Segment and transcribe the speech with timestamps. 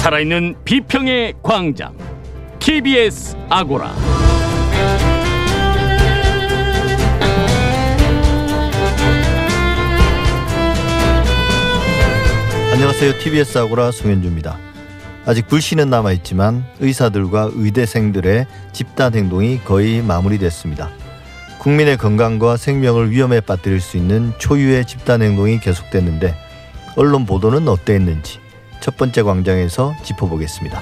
[0.00, 1.94] 살아있는 비평의 광장
[2.58, 3.94] TBS 아고라
[12.72, 13.18] 안녕하세요.
[13.18, 14.58] TBS 아고라 송현주입니다.
[15.26, 20.88] 아직 불씨는 남아있지만 의사들과 의대생들의 집단 행동이 거의 마무리됐습니다.
[21.58, 26.34] 국민의 건강과 생명을 위험에 빠뜨릴 수 있는 초유의 집단 행동이 계속됐는데
[26.96, 28.40] 언론 보도는 어땠는지
[28.80, 30.80] 첫 번째 광장에서 짚어보겠습니다.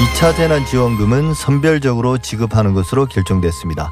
[0.00, 3.90] 2차 재난지원금은 선별적으로 지급하는 것으로 결정됐습니다.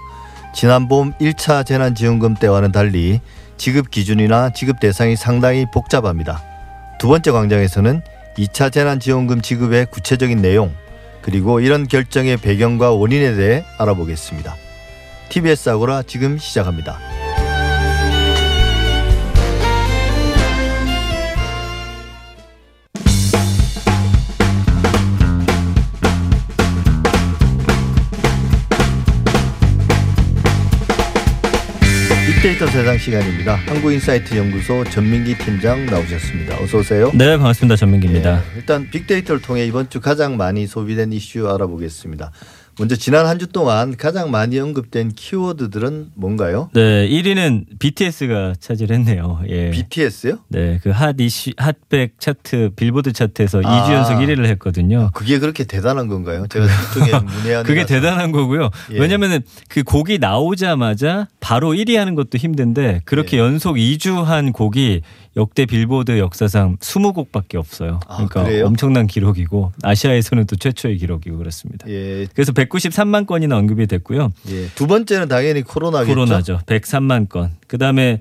[0.54, 3.20] 지난 봄 1차 재난지원금 때와는 달리
[3.59, 6.42] 지급 기준이나 지급 대상이 상당히 복잡합니다.
[6.98, 8.02] 두 번째 광장에서는
[8.38, 10.74] 2차 재난지원금 지급의 구체적인 내용
[11.23, 14.56] 그리고 이런 결정의 배경과 원인에 대해 알아보겠습니다.
[15.28, 16.98] TBS 아고라 지금 시작합니다.
[32.38, 33.56] 빅데이터 세상 시간입니다.
[33.66, 36.62] 한국인사이트 연구소 전민기 팀장 나오셨습니다.
[36.62, 37.10] 어서 오세요.
[37.12, 38.36] 네 반갑습니다 전민기입니다.
[38.36, 42.30] 예, 일단 빅데이터를 통해 이번 주 가장 많이 소비된 이슈 알아보겠습니다.
[42.79, 46.71] 먼저 지난 한 주 동안 가장 많이 언급된 키워드들은 뭔가요?
[46.74, 49.43] 네 1위는 BTS가 차지했네요.
[49.48, 49.71] 예.
[49.71, 50.38] BTS요?
[50.48, 53.87] 네, 그 핫 이슈 핫백 차트 빌보드 차트에서 아.
[53.87, 55.10] 2주 연속 1위를 했거든요.
[55.15, 56.46] 그게 그렇게 대단한 건가요?
[56.49, 58.71] 제가 그쪽에 문외한 그게 대단한 거고요.
[58.93, 58.99] 예.
[58.99, 63.40] 왜냐면은 그 곡이 나오자마자 바로 1위 하는 것도 힘든데 그렇게 예.
[63.40, 65.03] 연속 2주 한 곡이
[65.38, 68.00] 역대 빌보드 역사상 20곡밖에 없어요.
[68.08, 68.66] 아, 그러니까 그래요?
[68.66, 71.88] 엄청난 기록이고 아시아에서는 또 최초의 기록이고 그렇습니다.
[71.88, 74.32] 예, 그래서 193만 건이나 언급이 됐고요.
[74.50, 74.66] 예.
[74.75, 76.12] 두 번째는 당연히 코로나겠죠.
[76.12, 76.60] 코로나죠.
[76.66, 77.53] 103만 건.
[77.69, 78.20] 그다음에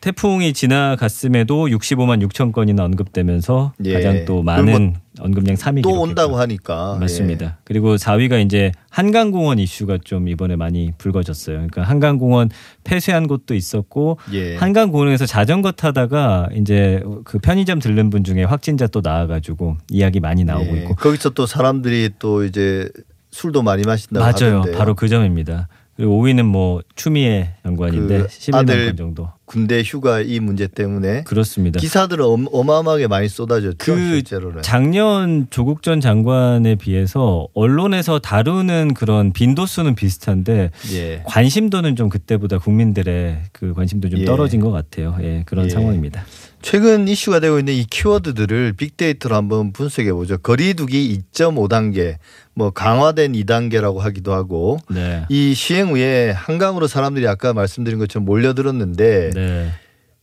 [0.00, 3.94] 태풍이 지나갔음에도 65만 6천 건이나 언급되면서 예.
[3.94, 7.58] 가장 또 많은 언급량 3위 또 온다고 하니까 맞습니다.
[7.64, 11.56] 그리고 4위가 이제 한강공원 이슈가 좀 이번에 많이 불거졌어요.
[11.56, 12.50] 그러니까 한강공원
[12.84, 14.52] 폐쇄한 곳도 있었고 예.
[14.52, 14.56] 예.
[14.56, 20.76] 한강공원에서 자전거 타다가 이제 그 편의점 들른 분 중에 확진자 또 나와가지고 이야기 많이 나오고
[20.76, 20.82] 예.
[20.82, 22.88] 있고 거기서 또 사람들이 또 이제
[23.30, 24.58] 술도 많이 마신다고 맞아요.
[24.58, 24.78] 하던데요.
[24.78, 25.68] 바로 그 점입니다.
[25.96, 29.30] 그리고 5위는 뭐 추미애 연관인데 그 11만 아들 건 정도.
[29.46, 31.78] 군대 휴가 이 문제 때문에 그렇습니다.
[31.80, 33.76] 기사들은 엄- 어마어마하게 많이 쏟아졌죠.
[33.78, 34.62] 그 실제로는.
[34.62, 41.22] 작년 조국 전 장관에 비해서 언론에서 다루는 그런 빈도수는 비슷한데 예.
[41.24, 44.24] 관심도는 좀 그때보다 국민들의 그 관심도 좀 예.
[44.24, 45.16] 떨어진 것 같아요.
[45.22, 45.70] 예, 그런 예.
[45.70, 46.24] 상황입니다.
[46.62, 50.36] 최근 이슈가 되고 있는 이 키워드들을 빅데이터로 한번 분석해 보죠.
[50.38, 52.16] 거리두기 2.5단계,
[52.54, 55.22] 뭐 강화된 2단계라고 하기도 하고 네.
[55.28, 59.68] 이 시행 후에 한강으로 사람들이 아까 말씀드린 것처럼 몰려들었는데 네.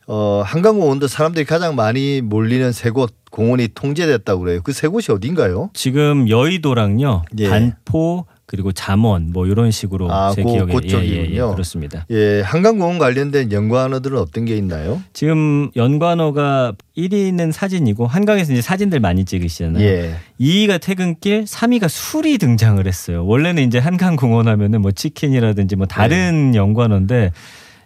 [0.08, 4.62] 어, 한강공원도 사람들이 가장 많이 몰리는 세 곳 공원이 통제됐다고 그래요.
[4.62, 5.70] 그 세 곳이 어딘가요?
[5.74, 7.50] 지금 여의도랑요, 예.
[7.50, 11.52] 반포 그리고 잠원 뭐 이런 식으로 아, 제 그- 기억에 예, 예, 예, 그쪽이군요.
[11.54, 12.06] 그렇습니다.
[12.12, 15.02] 예, 한강공원 관련된 연관어들은 어떤 게 있나요?
[15.14, 19.84] 지금 연관어가 1위는 사진이고 한강에서 이제 사진들 많이 찍으시잖아요.
[19.84, 20.16] 예.
[20.40, 23.26] 2위가 퇴근길, 3위가 술이 등장을 했어요.
[23.26, 26.58] 원래는 이제 한강공원 하면은 뭐 치킨이라든지 뭐 다른 네.
[26.60, 27.32] 연관어인데 어,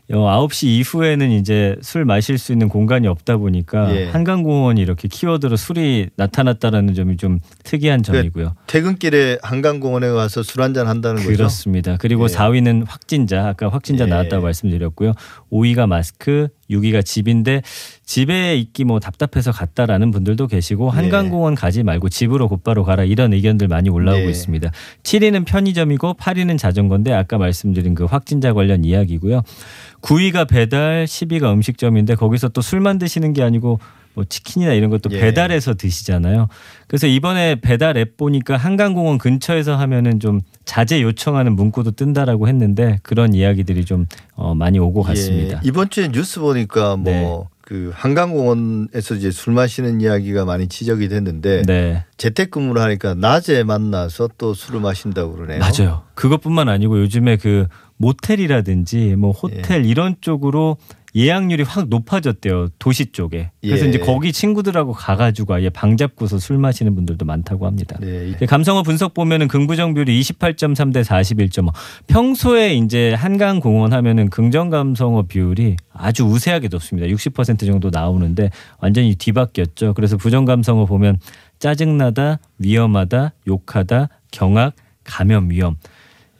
[0.09, 4.06] 9시 이후에는 이제 술 마실 수 있는 공간이 없다 보니까 예.
[4.07, 8.56] 한강공원이 이렇게 키워드로 술이 나타났다라는 점이 좀 특이한 그 점이고요.
[8.67, 11.35] 퇴근길에 한강공원에 가서 술 한잔 한다는 거죠.
[11.35, 11.97] 그렇습니다.
[12.00, 12.28] 그리고 예.
[12.28, 14.09] 4위는 확진자, 아까 확진자 예.
[14.09, 15.12] 나왔다고 말씀드렸고요.
[15.51, 17.61] 5위가 마스크, 6위가 집인데
[18.05, 20.95] 집에 있기 뭐 답답해서 갔다라는 분들도 계시고 예.
[20.95, 24.29] 한강공원 가지 말고 집으로 곧바로 가라 이런 의견들 많이 올라오고 예.
[24.29, 24.72] 있습니다.
[25.03, 29.41] 7위는 편의점이고 8위는 자전거인데 아까 말씀드린 그 확진자 관련 이야기고요.
[30.01, 33.79] 9위가 배달, 10위가 음식점인데 거기서 또 술만 드시는 게 아니고
[34.17, 35.19] 뭐 치킨이나 이런 것도 예.
[35.19, 36.47] 배달해서 드시잖아요.
[36.88, 43.35] 그래서 이번에 배달 앱 보니까 한강공원 근처에서 하면은 좀 자제 요청하는 문구도 뜬다라고 했는데 그런
[43.35, 45.58] 이야기들이 좀 어, 많이 오고 갔습니다.
[45.58, 47.43] 예, 이번 주에 뉴스 보니까 뭐 네.
[47.61, 54.55] 그 한강공원에서 이제 술 마시는 이야기가 많이 지적이 됐는데 네, 재택근무를 하니까 낮에 만나서 또
[54.55, 55.59] 술을 마신다고 그러네요.
[55.59, 56.02] 맞아요.
[56.16, 57.67] 그것뿐만 아니고 요즘에 그
[57.97, 59.90] 모텔이라든지 뭐 호텔 예.
[59.90, 60.78] 이런 쪽으로
[61.17, 63.49] 예약률이 확 높아졌대요 도시 쪽에.
[63.59, 63.90] 그래서 예.
[63.90, 67.97] 이제 거기 친구들하고 가가지고 아예 방 잡고서 술 마시는 분들도 많다고 합니다.
[67.99, 68.35] 네.
[68.37, 71.73] 네, 감성어 분석 보면은 긍부정 비율이 28.3 대 41.5.
[72.05, 77.08] 평소에 이제 한강 공원 하면은 긍정 감성어 비율이 아주 우세하게 높습니다.
[77.08, 79.96] 60% 정도 나오는데 완전히 뒤바뀌었죠.
[79.96, 81.17] 그래서 부정 감성어 보면
[81.58, 85.78] 짜증나다, 위험하다, 욕하다, 경악, 감염 위험.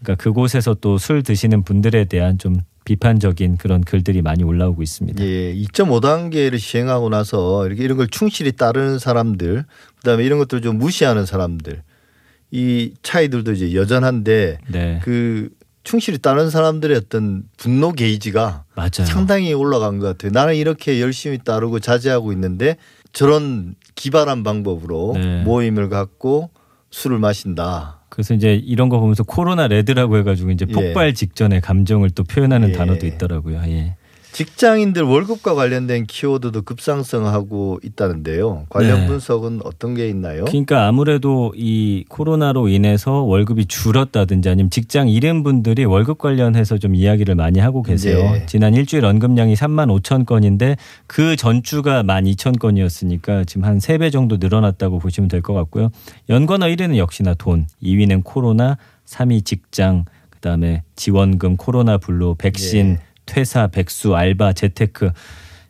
[0.02, 2.58] 그러니까 그곳에서 또 술 드시는 분들에 대한 좀
[2.88, 5.22] 비판적인 그런 글들이 많이 올라오고 있습니다.
[5.22, 9.66] 예, 2.5단계를 시행하고 나서 이렇게 이런 걸 충실히 따르는 사람들,
[9.98, 11.84] 그다음에 이런 것들을 좀 무시하는 사람들,
[12.52, 15.50] 이 차이들도 이제 여전한데 네, 그
[15.84, 19.06] 충실히 따르는 사람들의 어떤 분노 게이지가 맞아요.
[19.06, 20.32] 상당히 올라간 것 같아요.
[20.32, 22.78] 나는 이렇게 열심히 따르고 자제하고 있는데
[23.12, 25.44] 저런 기발한 방법으로 네.
[25.44, 26.52] 모임을 갖고
[26.92, 27.97] 술을 마신다.
[28.10, 30.72] 그래서 이제 이런 거 보면서 코로나 레드라고 해가지고 이제 예.
[30.72, 32.74] 폭발 직전에 감정을 또 표현하는 예.
[32.74, 33.62] 단어도 있더라고요.
[33.68, 33.96] 예.
[34.38, 38.68] 직장인들 월급과 관련된 키워드도 급상승하고 있다는데요.
[38.70, 39.08] 관련 네.
[39.08, 40.46] 분석은 어떤 게 있나요?
[40.46, 47.34] 그러니까 아무래도 이 코로나로 인해서 월급이 줄었다든지 아니면 직장 잃은 분들이 월급 관련해서 좀 이야기를
[47.34, 48.32] 많이 하고 계세요.
[48.34, 48.46] 네.
[48.46, 50.76] 지난 일주일 언급량이 3만 5천 건인데
[51.08, 55.90] 그 전주가 1만 2천 건이었으니까 지금 한 세 배 정도 늘어났다고 보시면 될 것 같고요.
[56.30, 63.07] 연관어 1위는 역시나 돈, 2위는 코로나, 3위 직장, 그다음에 지원금, 코로나 blue, 백신, 예.
[63.28, 65.12] 퇴사, 백수, 알바, 재테크.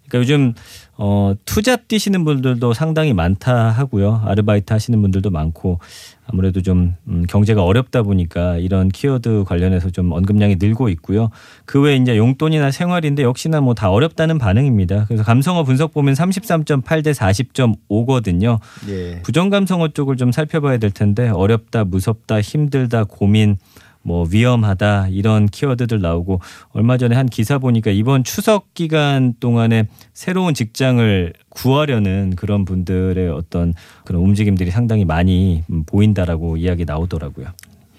[0.07, 0.53] 그러니까 요즘
[0.99, 4.23] 어, two job 뛰시는 분들도 상당히 많다 하고요.
[4.25, 5.79] 아르바이트 하시는 분들도 많고
[6.25, 11.29] 아무래도 좀 음, 경제가 어렵다 보니까 이런 키워드 관련해서 좀 언급량이 늘고 있고요.
[11.65, 15.05] 그 외에 이제 용돈이나 생활인데 역시나 뭐 다 어렵다는 반응입니다.
[15.07, 18.59] 그래서 감성어 분석 보면 33.8 대 40.5거든요.
[18.89, 19.21] 예.
[19.23, 23.57] 부정 감성어 쪽을 좀 살펴봐야 될 텐데 어렵다, 무섭다, 힘들다, 고민
[24.07, 26.39] 뭐 위험하다 이런 키워드들 나오고
[26.69, 33.73] 얼마 전에 한 기사 보니까 이번 추석 기간 동안에 새로운 직장을 구하려는 그런 분들의 어떤
[34.05, 37.47] 그런 움직임들이 상당히 많이 음, 보인다라고 이야기 나오더라고요.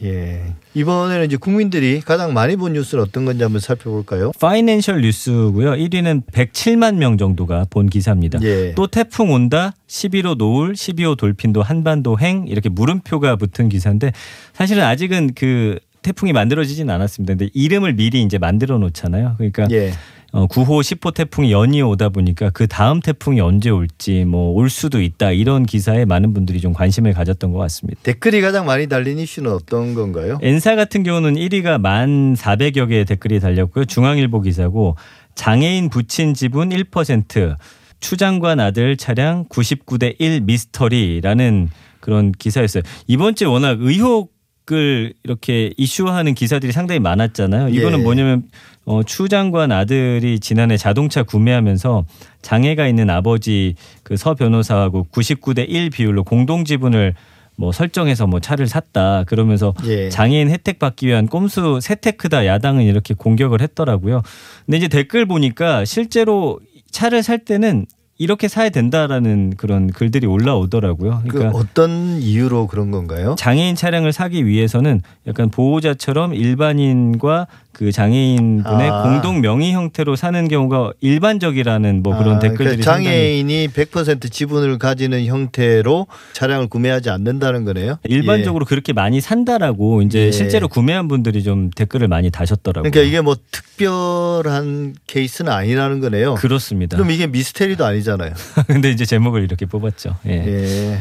[0.03, 0.55] 예.
[0.75, 4.33] 이번에는 이제 국민들이 가장 많이 본 뉴스는 어떤 건지 한번 살펴볼까요?
[4.41, 5.73] 파이낸셜 뉴스고요.
[5.73, 8.39] 1위는 107만 명 정도가 본 기사입니다.
[8.43, 8.75] 예.
[8.75, 14.13] 또 태풍 온다, 11호 노을, 12호 돌핀도 한반도 행 이렇게 물음표가 붙은 기사인데
[14.53, 17.35] 사실은 아직은 그 태풍이 만들어지진 않았습니다.
[17.35, 19.35] 근데 이름을 미리 이제 만들어 놓잖아요.
[19.37, 19.93] 그러니까 예.
[20.31, 25.01] 어, 9호, 10호 태풍이 연이어 오다 보니까 그 다음 태풍이 언제 올지 뭐 올 수도
[25.01, 27.99] 있다 이런 기사에 많은 분들이 좀 관심을 가졌던 것 같습니다.
[28.03, 30.39] 댓글이 가장 많이 달린 이슈는 어떤 건가요?
[30.43, 33.87] 엔사 같은 경우는 1위가 만 400여 개의 댓글이 달렸고요.
[33.87, 34.97] 중앙일보 기사고
[35.35, 37.57] 장애인 부친 지분 1%,
[38.01, 42.83] 추장관 아들 차량 99대 1 미스터리라는 그런 기사였어요.
[43.07, 44.33] 이번 주에 워낙 의혹
[44.73, 47.69] 을 이렇게 이슈화하는 기사들이 상당히 많았잖아요.
[47.71, 48.03] 이거는 예.
[48.03, 48.43] 뭐냐면
[48.85, 52.05] 어, 추 장관 아들이 지난해 자동차 구매하면서
[52.43, 57.15] 장애가 있는 아버지 그 서 변호사하고 99대 1 비율로 공동 지분을
[57.57, 60.09] 뭐 설정해서 뭐 차를 샀다 그러면서 예.
[60.11, 64.23] 장애인 혜택 받기 위한 꼼수 세테크다 야당은 이렇게 공격을 했더라고요.
[64.67, 66.61] 근데 이제 댓글 보니까 실제로
[66.91, 67.87] 차를 살 때는
[68.19, 71.23] 이렇게 사야 된다라는 그런 글들이 올라오더라고요.
[71.29, 73.37] 그 그러니까 어떤 이유로 그런 건가요?
[73.39, 77.47] 장애인 차량을 사기 위해서는 약간 보호자처럼 일반인과
[77.79, 79.03] 그 장애인 분의 아.
[79.05, 85.25] 공동 명의 형태로 사는 경우가 일반적이라는 뭐 그런 아, 댓글들이 그러니까 장애인이 100% 지분을 가지는
[85.27, 88.01] 형태로 차량을 구매하지 않는다는 거네요.
[88.03, 90.33] 일반적으로 그렇게 많이 산다라고 이제 예.
[90.33, 92.31] 실제로 구매한 분들이 좀 댓글을 많이 예.
[92.31, 92.91] 다셨더라고요.
[92.91, 96.35] 그러니까 이게 뭐 특별한 케이스는 아니라는 거네요.
[96.35, 96.97] 그렇습니다.
[96.97, 98.33] 그럼 이게 미스테리도 아니잖아요.
[98.67, 100.17] 근데 이제 제목을 이렇게 뽑았죠.
[100.27, 100.33] 예.
[100.33, 100.99] 예.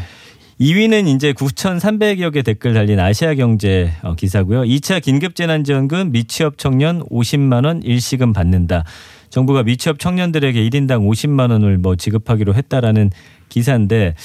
[0.60, 4.62] 2위는 이제 9,300여 개 댓글 달린 아시아경제 어, 기사고요.
[4.64, 8.84] 2차 긴급재난지원금 미취업 청년 50만 원 일시금 받는다.
[9.30, 13.12] 정부가 미취업 청년들에게 1인당 50만 원을 뭐 지급하기로 했다라는
[13.50, 14.16] 기사인데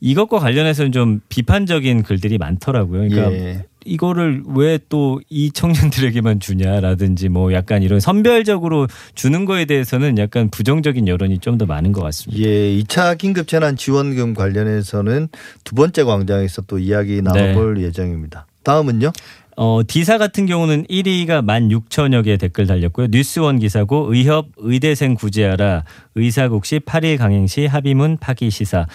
[0.00, 3.08] 이것과 관련해서는 좀 비판적인 글들이 많더라고요.
[3.08, 3.64] 그러니까 예.
[3.88, 11.08] 이거를 왜 또 이 청년들에게만 주냐라든지 뭐 약간 이런 선별적으로 주는 거에 대해서는 약간 부정적인
[11.08, 12.40] 여론이 좀 더 많은 것 같습니다.
[12.42, 15.28] 예, 2차 긴급 재난 지원금 관련해서는
[15.64, 18.46] 두 번째 광장에서 또 이야기 나눠볼 예정입니다.
[18.62, 19.12] 다음은요?
[19.56, 23.08] 어, 디사 같은 경우는 1위가 16,000여 개 댓글 달렸고요.
[23.10, 25.82] 뉴스원 기사고 의협 의대생 구제하라
[26.14, 28.86] 의사국시 8일 강행시 합의문 파기 시사.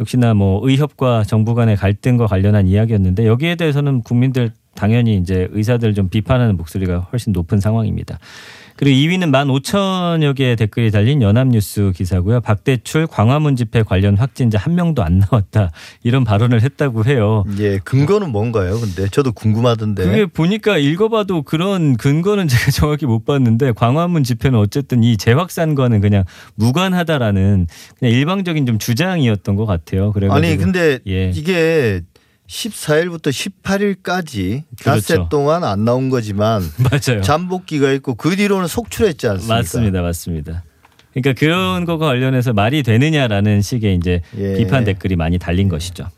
[0.00, 6.08] 역시나 뭐 의협과 정부 간의 갈등과 관련한 이야기였는데 여기에 대해서는 국민들 당연히 이제 의사들 좀
[6.08, 8.18] 비판하는 목소리가 훨씬 높은 상황입니다.
[8.76, 12.40] 그리고 2위는 15,000여 개의 댓글이 달린 연합뉴스 기사고요.
[12.40, 15.70] 박대출 광화문 집회 관련 확진자 한 명도 안 나왔다.
[16.02, 17.44] 이런 발언을 했다고 해요.
[17.58, 18.78] 예, 근거는 뭔가요?
[18.80, 20.04] 근데 저도 궁금하던데.
[20.04, 26.24] 그게 보니까 읽어봐도 그런 근거는 제가 정확히 못 봤는데 광화문 집회는 어쨌든 이 재확산과는 그냥
[26.56, 27.66] 무관하다라는
[27.98, 30.12] 그냥 일방적인 좀 주장이었던 것 같아요.
[30.12, 31.30] 그래가지고 아니 근데 예.
[31.30, 32.02] 이게
[32.48, 33.28] 14일부터
[33.62, 35.28] 18일까지 닷새 그렇죠.
[35.30, 37.22] 동안 안 나온 거지만 맞아요.
[37.22, 39.54] 잠복기가 있고 그 뒤로는 속출했지 않습니까?
[39.56, 40.64] 맞습니다, 맞습니다.
[41.12, 44.56] 그러니까 그런 거가 관련해서 말이 되느냐라는 식의 이제 예.
[44.56, 46.08] 비판 댓글이 많이 달린 것이죠.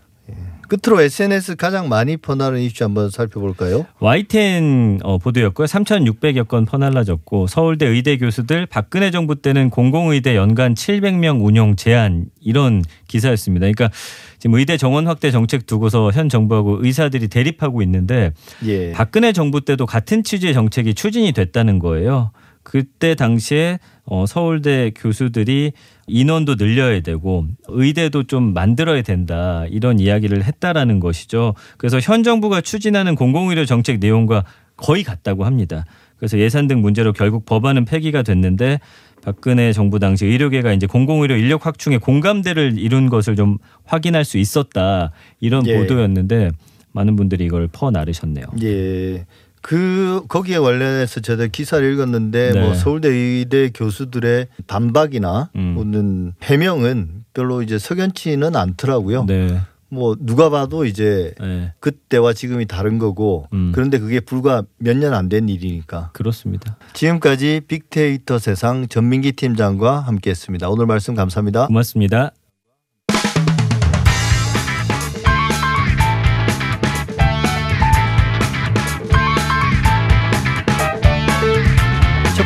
[0.68, 3.86] 끝으로 SNS 가장 많이 퍼나른 이슈 한번 살펴볼까요?
[4.00, 5.66] YTN 어, 보도였고요.
[5.66, 12.82] 3,600여 건 퍼날라졌고 서울대 의대 교수들 박근혜 정부 때는 공공의대 연간 700명 운영 제한 이런
[13.08, 13.64] 기사였습니다.
[13.64, 13.90] 그러니까
[14.38, 18.32] 지금 의대 정원 확대 정책 두고서 현 정부하고 의사들이 대립하고 있는데
[18.64, 18.92] 예.
[18.92, 22.30] 박근혜 정부 때도 같은 취지의 정책이 추진이 됐다는 거예요.
[22.62, 25.72] 그때 당시에 어, 서울대 교수들이
[26.06, 31.54] 인원도 늘려야 되고 의대도 좀 만들어야 된다 이런 이야기를 했다라는 것이죠.
[31.78, 34.44] 그래서 현 정부가 추진하는 공공의료 정책 내용과
[34.76, 35.84] 거의 같다고 합니다.
[36.18, 38.78] 그래서 예산 등 문제로 결국 법안은 폐기가 됐는데
[39.22, 45.10] 박근혜 정부 당시 의료계가 이제 공공의료 인력 확충에 공감대를 이룬 것을 좀 확인할 수 있었다
[45.40, 45.76] 이런 예.
[45.76, 46.50] 보도였는데
[46.92, 48.46] 많은 분들이 이걸 퍼 나르셨네요.
[48.62, 49.26] 예.
[49.66, 52.60] 그 거기에 관련해서 저도 기사를 읽었는데 네.
[52.60, 55.74] 뭐 서울대 의대 교수들의 반박이나 음.
[55.76, 59.24] 또는 해명은 별로 이제 석연치는 않더라고요.
[59.24, 59.58] 네.
[59.88, 61.72] 뭐 누가 봐도 이제 네.
[61.80, 63.72] 그때와 지금이 다른 거고 음.
[63.74, 66.76] 그런데 그게 불과 몇 년 안 된 일이니까 그렇습니다.
[66.92, 70.68] 지금까지 빅데이터 세상 전민기 팀장과 함께했습니다.
[70.70, 71.66] 오늘 말씀 감사합니다.
[71.66, 72.30] 고맙습니다.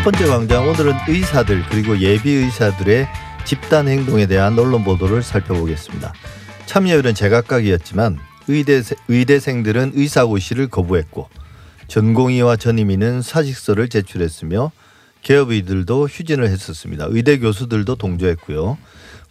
[0.00, 3.06] 첫 번째 광장 오늘은 의사들 그리고 예비 의사들의
[3.44, 6.14] 집단 행동에 대한 언론 보도를 살펴보겠습니다.
[6.64, 11.28] 참여율은 제각각이었지만 의대 의대생들은 의사고시를 거부했고
[11.88, 14.72] 전공의와 전임의는 사직서를 제출했으며
[15.20, 17.04] 개업의들도 휴진을 했었습니다.
[17.10, 18.78] 의대 교수들도 동조했고요.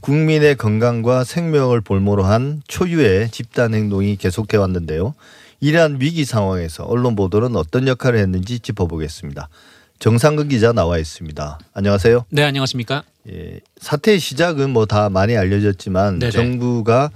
[0.01, 5.15] 국민의 건강과 생명을 볼모로 한 초유의 집단 행동이 계속돼 왔는데요.
[5.61, 9.49] 이러한 위기 상황에서 언론 보도는 어떤 역할을 했는지 짚어보겠습니다.
[9.99, 11.59] 정상근 기자 나와 있습니다.
[11.73, 12.25] 안녕하세요.
[12.29, 13.03] 네, 안녕하십니까?
[13.29, 16.31] 예, 사태의 시작은 뭐 다 많이 알려졌지만 네네.
[16.31, 17.11] 정부가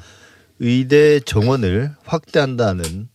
[0.60, 3.08] 의대 정원을 확대한다는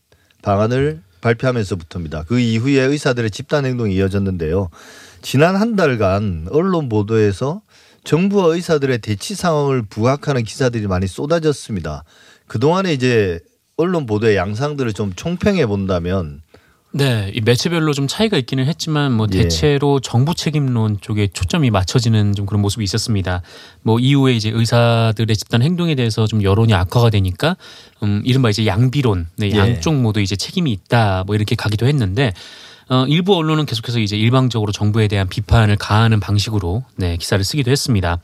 [0.43, 2.25] 방안을 발표하면서부터입니다.
[2.25, 4.71] 그 이후에 의사들의 집단 행동이 이어졌는데요.
[5.21, 7.61] 지난 한 달간 언론 보도에서
[8.05, 12.05] 정부와 의사들의 대치 상황을 부각하는 기사들이 많이 쏟아졌습니다.
[12.47, 13.41] 그동안에 이제
[13.77, 16.41] 언론 보도의 양상들을 좀 총평해 본다면
[16.91, 19.43] 네, 이 매체별로 좀 차이가 있기는 했지만 뭐 예.
[19.43, 23.43] 대체로 정부 책임론 쪽에 초점이 맞춰지는 좀 그런 모습이 있었습니다.
[23.83, 27.57] 뭐 이후에 이제 의사들의 집단 행동에 대해서 좀 여론이 악화가 되니까
[28.03, 29.59] 음 이른바 이제 양비론, 네, 예.
[29.59, 32.33] 양쪽 모두 이제 책임이 있다 뭐 이렇게 가기도 했는데
[32.89, 38.19] 어 일부 언론은 계속해서 이제 일방적으로 정부에 대한 비판을 가하는 방식으로 네 기사를 쓰기도 했습니다.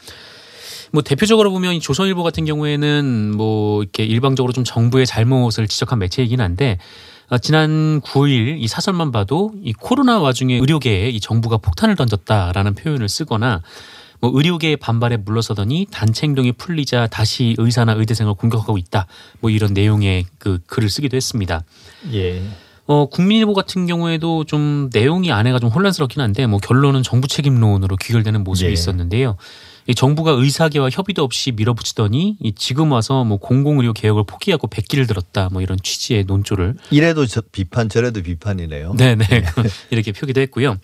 [0.90, 6.40] 뭐 대표적으로 보면 이 조선일보 같은 경우에는 뭐 이렇게 일방적으로 좀 정부의 잘못을 지적한 매체이긴
[6.40, 12.74] 한데 어, 지난 9일 이 사설만 봐도 이 코로나 와중에 의료계에 이 정부가 폭탄을 던졌다라는
[12.74, 13.62] 표현을 쓰거나
[14.20, 19.06] 뭐 의료계의 반발에 물러서더니 단체 행동이 풀리자 다시 의사나 의대생을 공격하고 있다.
[19.40, 21.62] 뭐 이런 내용의 그 글을 쓰기도 했습니다.
[22.12, 22.42] 예.
[22.86, 28.44] 어, 국민일보 같은 경우에도 좀 내용이 안에가 좀 혼란스럽긴 한데 뭐 결론은 정부 책임론으로 귀결되는
[28.44, 28.72] 모습이 예.
[28.72, 29.36] 있었는데요.
[29.86, 35.48] 이 정부가 의사계와 협의도 없이 밀어붙이더니 이 지금 와서 뭐 공공의료 개혁을 포기하고 백기를 들었다
[35.52, 38.94] 뭐 이런 취지의 논조를 이래도 저 비판 저래도 비판이네요.
[38.94, 39.24] 네네
[39.90, 40.76] 이렇게 표기도 했고요.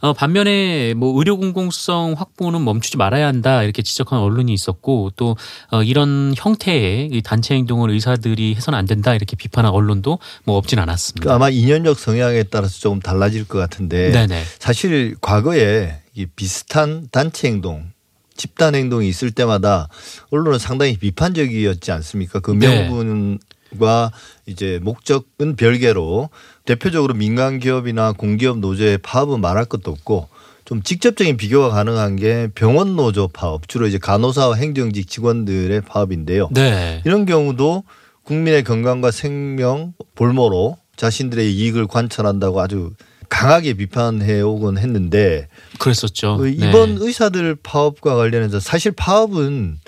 [0.00, 5.36] 어, 반면에 뭐 의료 공공성 확보는 멈추지 말아야 한다 이렇게 지적한 언론이 있었고 또
[5.70, 10.76] 어, 이런 형태의 이 단체 행동을 의사들이 해서는 안 된다 이렇게 비판한 언론도 뭐 없진
[10.76, 11.34] 그 않았습니다.
[11.34, 17.90] 아마 인연적 성향에 따라서 조금 달라질 것 같은데 네네 사실 과거에 이 비슷한 단체 행동,
[18.36, 19.88] 집단 행동이 있을 때마다
[20.30, 22.40] 언론은 상당히 비판적이었지 않습니까?
[22.40, 22.88] 그 네.
[22.88, 24.10] 명분과
[24.46, 26.30] 이제 목적은 별개로
[26.64, 30.28] 대표적으로 민간 기업이나 공기업 노조의 파업은 말할 것도 없고
[30.64, 36.48] 좀 직접적인 비교가 가능한 게 병원 노조 파업, 주로 이제 간호사와 행정직 직원들의 파업인데요.
[36.52, 37.02] 네.
[37.04, 37.84] 이런 경우도
[38.22, 42.92] 국민의 건강과 생명 볼모로 자신들의 이익을 관철한다고 아주
[43.34, 45.48] 강하게 비판해 오곤 했는데
[45.78, 46.36] 그랬었죠.
[46.36, 46.52] 그 네.
[46.52, 49.78] 이번 의사들 파업과 관련해서 사실 파업은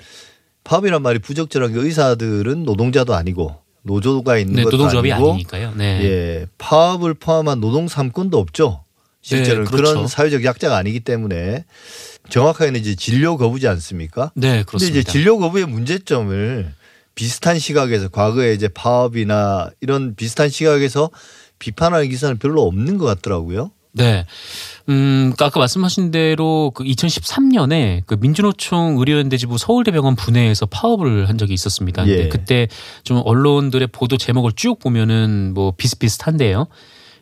[0.65, 5.73] 파업이란 말이 부적절한 게 의사들은 노동자도 아니고 노조가 있는 네, 것도 노동조합이 아니고 아니니까요.
[5.75, 6.03] 네.
[6.03, 8.83] 예 파업을 포함한 노동 삼권도 없죠.
[9.21, 9.93] 실제로는 네, 그렇죠.
[9.93, 11.63] 그런 사회적 약자가 아니기 때문에
[12.29, 14.31] 정확하게는 이제 진료 거부지 않습니까?
[14.35, 14.99] 네, 근데 그렇습니다.
[14.99, 16.73] 이제 진료 거부의 문제점을
[17.15, 21.09] 비슷한 시각에서 과거에 이제 파업이나 이런 비슷한 시각에서
[21.59, 23.71] 비판하는 기사는 별로 없는 것 같더라고요.
[23.93, 24.25] 네.
[24.89, 31.53] 음, 그러니까 아까 말씀하신 대로 그 2013년에 그 민주노총 의료연대지부 서울대병원 분해에서 파업을 한 적이
[31.53, 32.07] 있었습니다.
[32.07, 32.29] 예.
[32.29, 32.67] 그때
[33.03, 36.67] 좀 언론들의 보도 제목을 쭉 보면은 뭐 비슷비슷한데요.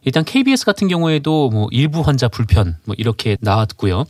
[0.03, 4.05] 일단 KBS 같은 경우에도 뭐 일부 환자 불편 뭐 이렇게 나왔고요.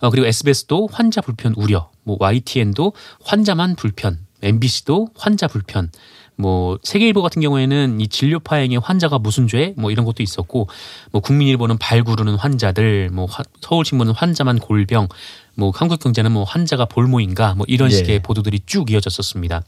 [0.00, 5.90] 어, 그리고 SBS도 환자 불편 우려, 뭐 YTN도 환자만 불편, MBC도 환자 불편,
[6.40, 10.68] 뭐 세계일보 같은 경우에는 이 진료 파행의 환자가 무슨 죄 뭐 이런 것도 있었고
[11.12, 15.08] 뭐 국민일보는 발 구르는 환자들 뭐 화- 서울신문은 환자만 골병
[15.56, 17.94] 뭐 한국경제는 뭐 환자가 볼모인가 뭐 이런 예.
[17.96, 19.62] 식의 보도들이 쭉 이어졌었습니다.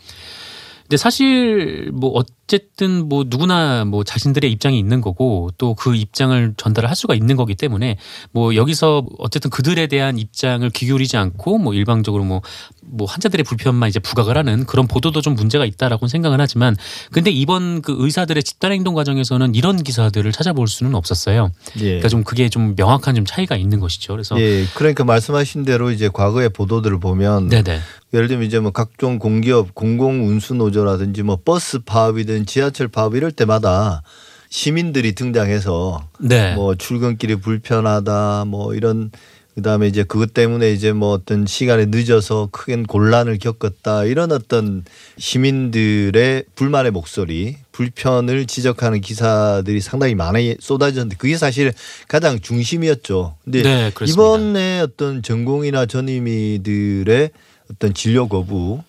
[0.83, 6.89] 근데 사실 뭐 어쨌든 뭐 누구나 뭐 자신들의 입장이 있는 거고 또 그 입장을 전달을
[6.89, 7.97] 할 수가 있는 거기 때문에
[8.33, 12.43] 뭐 여기서 어쨌든 그들에 대한 입장을 귀 기울이지 않고 뭐 일방적으로 뭐
[12.85, 16.77] 뭐 환자들의 불편만 이제 부각을 하는 그런 보도도 좀 문제가 있다라고 생각은 하지만
[17.11, 21.53] 근데 이번 그 의사들의 집단 행동 과정에서는 이런 기사들을 찾아볼 수는 없었어요.
[21.79, 21.85] 예.
[21.85, 24.13] 그러니까 좀 그게 좀 명확한 좀 차이가 있는 것이죠.
[24.13, 27.81] 그래서 예, 그러니까 말씀하신 대로 이제 과거의 보도들을 보면 네네
[28.13, 33.31] 예를 들면 이제 뭐 각종 공기업 공공 운수 노조라든지 뭐 버스 파업이든 지하철 파업 이럴
[33.33, 34.03] 때마다
[34.51, 39.11] 시민들이 등장해서 네 뭐 출근길이 불편하다 뭐 이런
[39.55, 44.85] 그다음에 이제 그것 때문에 이제 뭐 어떤 시간에 늦어서 큰 곤란을 겪었다 이런 어떤
[45.19, 51.73] 시민들의 불만의 목소리 불편을 지적하는 기사들이 상당히 많이 쏟아졌는데 그게 사실
[52.09, 53.37] 가장 중심이었죠.
[53.45, 53.93] 근데 네.
[54.07, 57.31] 이번에 어떤 전공이나 전임의들의
[57.71, 58.81] 어떤 진료 거부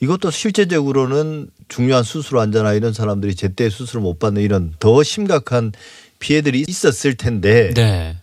[0.00, 5.72] 이것도 실제적으로는 중요한 수술 환자나 이런 사람들이 제때 수술을 못 받는 이런 더 심각한
[6.18, 8.16] 피해들이 있었을 텐데 네.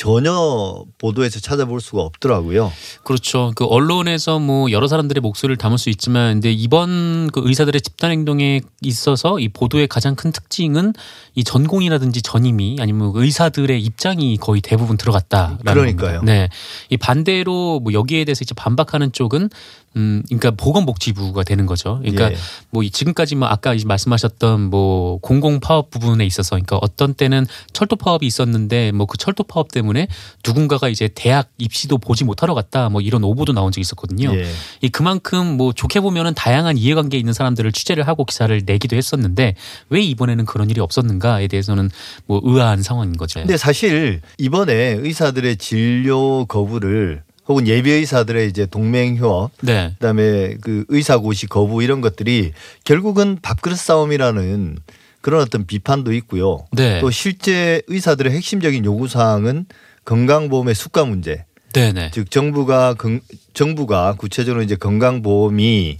[0.00, 2.72] 전혀 보도에서 찾아볼 수가 없더라고요.
[3.04, 3.52] 그렇죠.
[3.54, 8.62] 그 언론에서 뭐 여러 사람들의 목소리를 담을 수 있지만, 근데 이번 그 의사들의 집단 행동에
[8.80, 10.94] 있어서 이 보도의 가장 큰 특징은
[11.34, 16.18] 이 전공이라든지 전임이 아니면 그 의사들의 입장이 거의 대부분 들어갔다라는 그러니까요.
[16.20, 16.32] 겁니다.
[16.32, 16.48] 네.
[16.88, 19.50] 이 반대로 뭐 여기에 대해서 이제 반박하는 쪽은
[19.96, 21.98] 음, 그러니까 보건복지부가 되는 거죠.
[22.00, 22.36] 그러니까 예.
[22.70, 27.96] 뭐이 지금까지 뭐 아까 이제 말씀하셨던 뭐 공공 파업 부분에 있어서 그러니까 어떤 때는 철도
[27.96, 30.06] 파업이 있었는데 뭐 그 철도 파업 때문에
[30.46, 34.32] 누군가가 이제 대학 입시도 보지 못하러 갔다 뭐 이런 오보도 나온 적이 있었거든요.
[34.36, 34.46] 예.
[34.82, 39.56] 이 그만큼 뭐 좋게 보면은 다양한 이해관계에 있는 사람들을 취재를 하고 기사를 내기도 했었는데
[39.88, 41.90] 왜 이번에는 그런 일이 없었는가 에 대해서는
[42.26, 43.40] 뭐 의아한 상황인 거죠.
[43.40, 49.92] 근데 사실 이번에 의사들의 진료 거부를 혹은 예비 의사들의 이제 동맹휴업 네.
[49.98, 52.52] 그다음에 그 의사고시 거부 이런 것들이
[52.84, 54.78] 결국은 밥그릇 싸움이라는
[55.20, 56.64] 그런 어떤 비판도 있고요.
[56.72, 57.00] 네.
[57.00, 59.66] 또 실제 의사들의 핵심적인 요구 사항은
[60.04, 61.44] 건강보험의 수가 문제.
[61.72, 62.10] 네네.
[62.12, 63.20] 즉 정부가 건-
[63.54, 65.98] 정부가 구체적으로 이제 건강보험이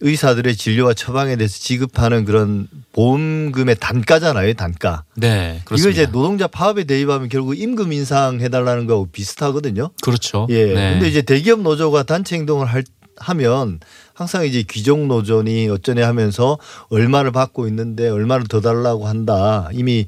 [0.00, 5.02] 의사들의 진료와 처방에 대해서 지급하는 그런 보험금의 단가잖아요, 단가.
[5.16, 5.56] 네.
[5.56, 6.02] 이걸 그렇습니다.
[6.02, 9.90] 이제 노동자 파업에 대입하면 결국 임금 인상 해달라는 거하고 비슷하거든요.
[10.02, 10.46] 그렇죠.
[10.50, 10.66] 예.
[10.66, 10.92] 네.
[10.92, 12.84] 근데 이제 대기업 노조가 단체 행동을 할,
[13.16, 13.80] 하면
[14.14, 16.58] 항상 이제 귀족 노조니 어쩌네 하면서
[16.88, 19.68] 얼마를 받고 있는데 얼마를 더 달라고 한다.
[19.72, 20.06] 이미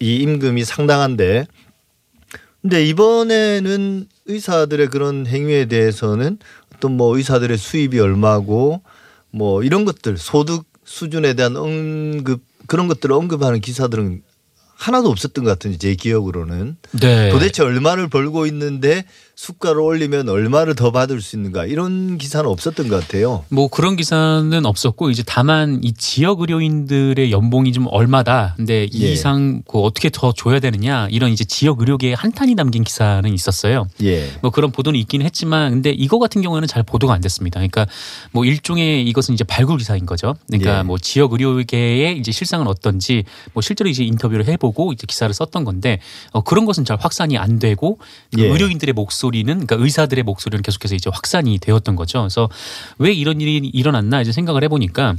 [0.00, 1.46] 이 임금이 상당한데.
[2.60, 6.38] 근데 이번에는 의사들의 그런 행위에 대해서는
[6.74, 8.82] 어떤 뭐 의사들의 수입이 얼마고
[9.30, 14.22] 뭐 이런 것들 소득 수준에 대한 언급 그런 것들을 언급하는 기사들은
[14.74, 17.30] 하나도 없었던 것 같은데 제 기억으로는 네.
[17.30, 19.04] 도대체 얼마를 벌고 있는데
[19.40, 23.42] 수가를 올리면 얼마를 더 받을 수 있는가 이런 기사는 없었던 것 같아요.
[23.48, 28.52] 뭐 그런 기사는 없었고 이제 다만 이 지역 의료인들의 연봉이 좀 얼마다.
[28.58, 29.12] 근데 이 예.
[29.12, 33.86] 이상 그 어떻게 더 줘야 되느냐 이런 이제 지역 의료계의 한탄이 담긴 기사는 있었어요.
[34.02, 34.30] 예.
[34.42, 37.60] 뭐 그런 보도는 있긴 했지만 근데 이거 같은 경우에는 잘 보도가 안 됐습니다.
[37.60, 37.86] 그러니까
[38.32, 40.36] 뭐 일종의 이것은 이제 발굴 기사인 거죠.
[40.48, 40.82] 그러니까 예.
[40.82, 43.24] 뭐 지역 의료계의 이제 실상은 어떤지
[43.54, 45.98] 뭐 실제로 이제 인터뷰를 해보고 이제 기사를 썼던 건데
[46.32, 47.98] 어 그런 것은 잘 확산이 안 되고
[48.34, 48.48] 그 예.
[48.48, 52.20] 의료인들의 목소리 는 그러니까 의사들의 목소리는 계속해서 이제 확산이 되었던 거죠.
[52.20, 52.48] 그래서
[52.98, 55.16] 왜 이런 일이 일어났나 이제 생각을 해보니까.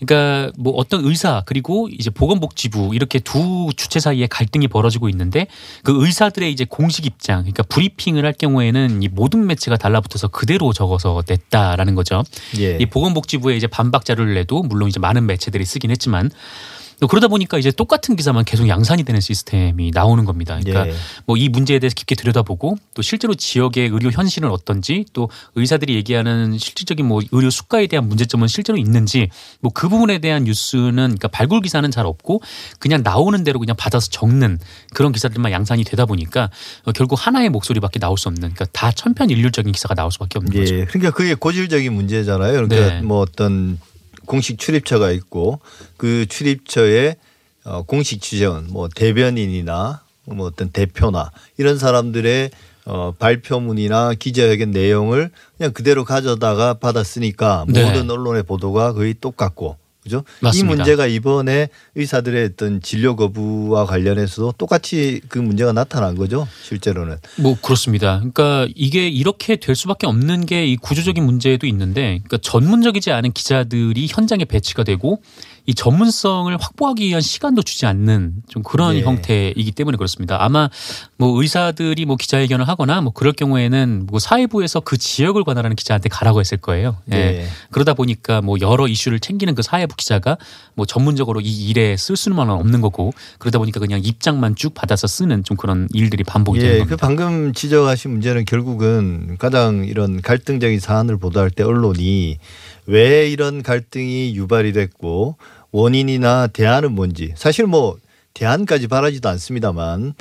[0.00, 5.46] 그러니까 뭐 어떤 의사 그리고 이제 보건복지부 이렇게 두 주체 사이에 갈등이 벌어지고 있는데
[5.82, 11.22] 그 의사들의 이제 공식 입장 그러니까 브리핑을 할 경우에는 이 모든 매체가 달라붙어서 그대로 적어서
[11.28, 12.22] 냈다라는 거죠.
[12.58, 12.78] 예.
[12.80, 17.58] 이 보건복지부에 이제 반박 자료를 내도 물론 이제 많은 매체들이 쓰긴 했지만 또 그러다 보니까
[17.58, 20.58] 이제 똑같은 기사만 계속 양산이 되는 시스템이 나오는 겁니다.
[20.62, 20.96] 그러니까 예.
[21.26, 27.06] 뭐이 문제에 대해서 깊게 들여다보고 또 실제로 지역의 의료 현실은 어떤지 또 의사들이 얘기하는 실질적인
[27.06, 29.28] 뭐 의료 수가에 대한 문제점은 실제로 있는지
[29.60, 32.42] 뭐 그 부분에 대한 뉴스는 그러니까 발굴 기사는 잘 없고
[32.78, 34.58] 그냥 나오는 대로 그냥 받아서 적는
[34.92, 36.50] 그런 기사들만 양산이 되다 보니까
[36.84, 40.74] 어, 결국 하나의 목소리밖에 나올 수 없는 그러니까 다 천편일률적인 기사가 나올 수밖에 없는 거죠.
[40.74, 40.84] 예.
[40.84, 42.52] 그러니까 그게 고질적인 문제잖아요.
[42.52, 43.00] 그러니까 네.
[43.00, 43.78] 뭐 어떤
[44.26, 45.60] 공식 출입처가 있고
[45.96, 47.16] 그 출입처에
[47.64, 52.50] 어, 공식 취재원 뭐 대변인이나 뭐 어떤 대표나 이런 사람들의
[52.86, 57.84] 어, 발표문이나 기자회견 내용을 그냥 그대로 가져다가 받았으니까 네.
[57.84, 60.24] 모든 언론의 보도가 거의 똑같고 그죠?
[60.40, 60.72] 맞습니다.
[60.72, 66.48] 이 문제가 이번에 의사들의 어떤 진료 거부와 관련해서도 똑같이 그 문제가 나타난 거죠.
[66.62, 67.16] 실제로는.
[67.38, 68.16] 뭐 그렇습니다.
[68.18, 74.06] 그러니까 이게 이렇게 될 수밖에 없는 게 이 구조적인 문제도 있는데, 그러니까 전문적이지 않은 기자들이
[74.08, 75.22] 현장에 배치가 되고
[75.66, 79.02] 이 전문성을 확보하기 위한 시간도 주지 않는 좀 그런 예.
[79.02, 80.42] 형태이기 때문에 그렇습니다.
[80.42, 80.68] 아마
[81.16, 86.40] 뭐 의사들이 뭐 기자회견을 하거나 뭐 그럴 경우에는 뭐 사회부에서 그 지역을 관할하는 기자한테 가라고
[86.40, 86.96] 했을 거예요.
[87.12, 87.16] 예.
[87.16, 87.46] 예.
[87.70, 90.36] 그러다 보니까 뭐 여러 이슈를 챙기는 그 사회부 기자가
[90.74, 95.44] 뭐 전문적으로 이 일에 쓸 수는 없는 거고 그러다 보니까 그냥 입장만 쭉 받아서 쓰는
[95.44, 96.96] 좀 그런 일들이 반복이 되는 예, 겁니다.
[96.96, 102.38] 그 방금 지적하신 문제는 결국은 가장 이런 갈등적인 사안을 보도할 때 언론이
[102.86, 105.36] 왜 이런 갈등이 유발이 됐고
[105.70, 107.98] 원인이나 대안은 뭔지 사실 뭐
[108.34, 110.14] 대안까지 바라지도 않습니다만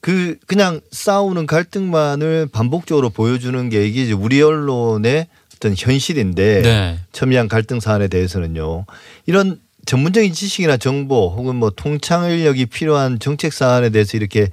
[0.00, 6.98] 그 그냥 싸우는 갈등만을 반복적으로 보여주는 게 이게 이제 우리 언론의 어떤 현실인데 네.
[7.12, 8.84] 첨예한 갈등 사안에 대해서는요.
[9.26, 14.48] 이런 전문적인 지식이나 정보 혹은 뭐 통찰력이 필요한 정책 사안에 대해서 이렇게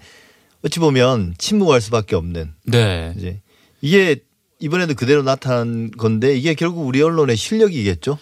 [0.63, 3.13] 어찌 보면 침묵할 수밖에 없는 네.
[3.17, 3.39] 이제
[3.81, 4.17] 이게
[4.63, 8.17] 이번에도 그대로 나타난 건데 이게 결국 우리 언론의 실력이겠죠.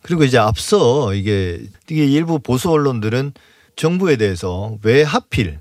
[0.00, 3.34] 그리고 이제 앞서 이게 이게 일부 보수 언론들은
[3.76, 5.58] 정부에 대해서 왜 하필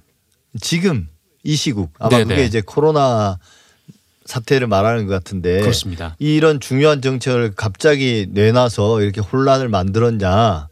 [0.62, 1.10] 지금
[1.44, 2.24] 이 시국 아마 네네.
[2.24, 3.38] 그게 이제 코로나
[4.24, 6.16] 사태를 말하는 것 같은데 그렇습니다.
[6.20, 10.70] 이런 중요한 정책을 갑자기 내놔서 이렇게 혼란을 만들었냐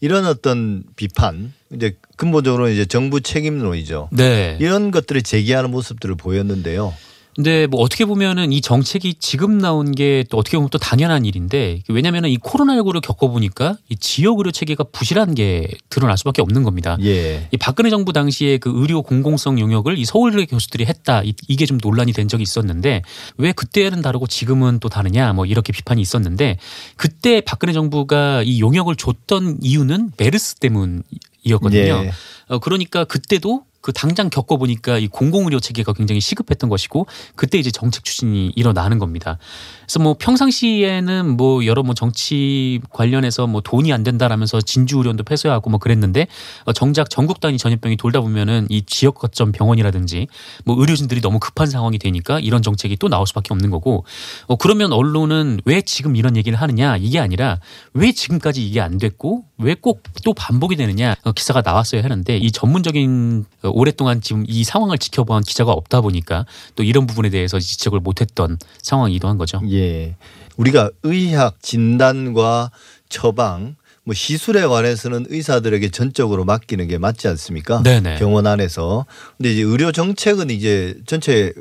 [0.00, 4.08] 이런 어떤 비판 이제 근본적으로 이제 정부 책임론이죠.
[4.12, 4.56] 네.
[4.62, 6.94] 이런 것들을 제기하는 모습들을 보였는데요.
[7.36, 11.82] 근데 뭐 어떻게 보면은 이 정책이 지금 나온 게 또 어떻게 보면 또 당연한 일인데
[11.88, 16.96] 왜냐면은 이 코로나19를 겪어보니까 이 지역 의료 체계가 부실한 게 드러날 수밖에 없는 겁니다.
[17.02, 17.48] 예.
[17.50, 21.78] 이 박근혜 정부 당시에 그 의료 공공성 영역을 이 서울대 교수들이 했다 이- 이게 좀
[21.82, 23.02] 논란이 된 적이 있었는데
[23.36, 26.58] 왜 그때는 다르고 지금은 또 다르냐 뭐 이렇게 비판이 있었는데
[26.96, 31.82] 그때 박근혜 정부가 이 용역을 줬던 이유는 메르스 때문이었거든요.
[32.04, 32.12] 예.
[32.48, 38.02] 어, 그러니까 그때도 그 당장 겪어보니까 이 공공의료 체계가 굉장히 시급했던 것이고 그때 이제 정책
[38.02, 39.36] 추진이 일어나는 겁니다.
[39.84, 45.70] 그래서 뭐 평상시에는 뭐 여러 뭐 정치 관련해서 뭐 돈이 안 된다라면서 진주 의료원도 폐쇄하고
[45.70, 46.26] 뭐 그랬는데
[46.64, 50.26] 어, 정작 전국 단위 전염병이 돌다 보면은 이 지역 거점 병원이라든지
[50.64, 54.04] 뭐 의료진들이 너무 급한 상황이 되니까 이런 정책이 또 나올 수밖에 없는 거고
[54.46, 56.96] 어, 그러면 언론은 왜 지금 이런 얘기를 하느냐?
[56.96, 57.58] 이게 아니라
[57.92, 61.14] 왜 지금까지 이게 안 됐고 왜 꼭 또 반복이 되느냐?
[61.24, 66.46] 어, 기사가 나왔어야 하는데 이 전문적인 어, 오랫동안 지금 이 상황을 지켜본 기자가 없다 보니까
[66.76, 69.60] 또 이런 부분에 대해서 지적을 못했던 상황이기도 한 거죠.
[69.74, 70.16] 예.
[70.56, 72.70] 우리가 의학 진단과
[73.08, 77.82] 처방 뭐 시술에 관해서는 의사들에게 전적으로 맡기는 게 맞지 않습니까?
[77.82, 78.16] 네네.
[78.16, 79.06] 병원 안에서.
[79.36, 81.52] 근데 이제 의료 정책은 이제 전체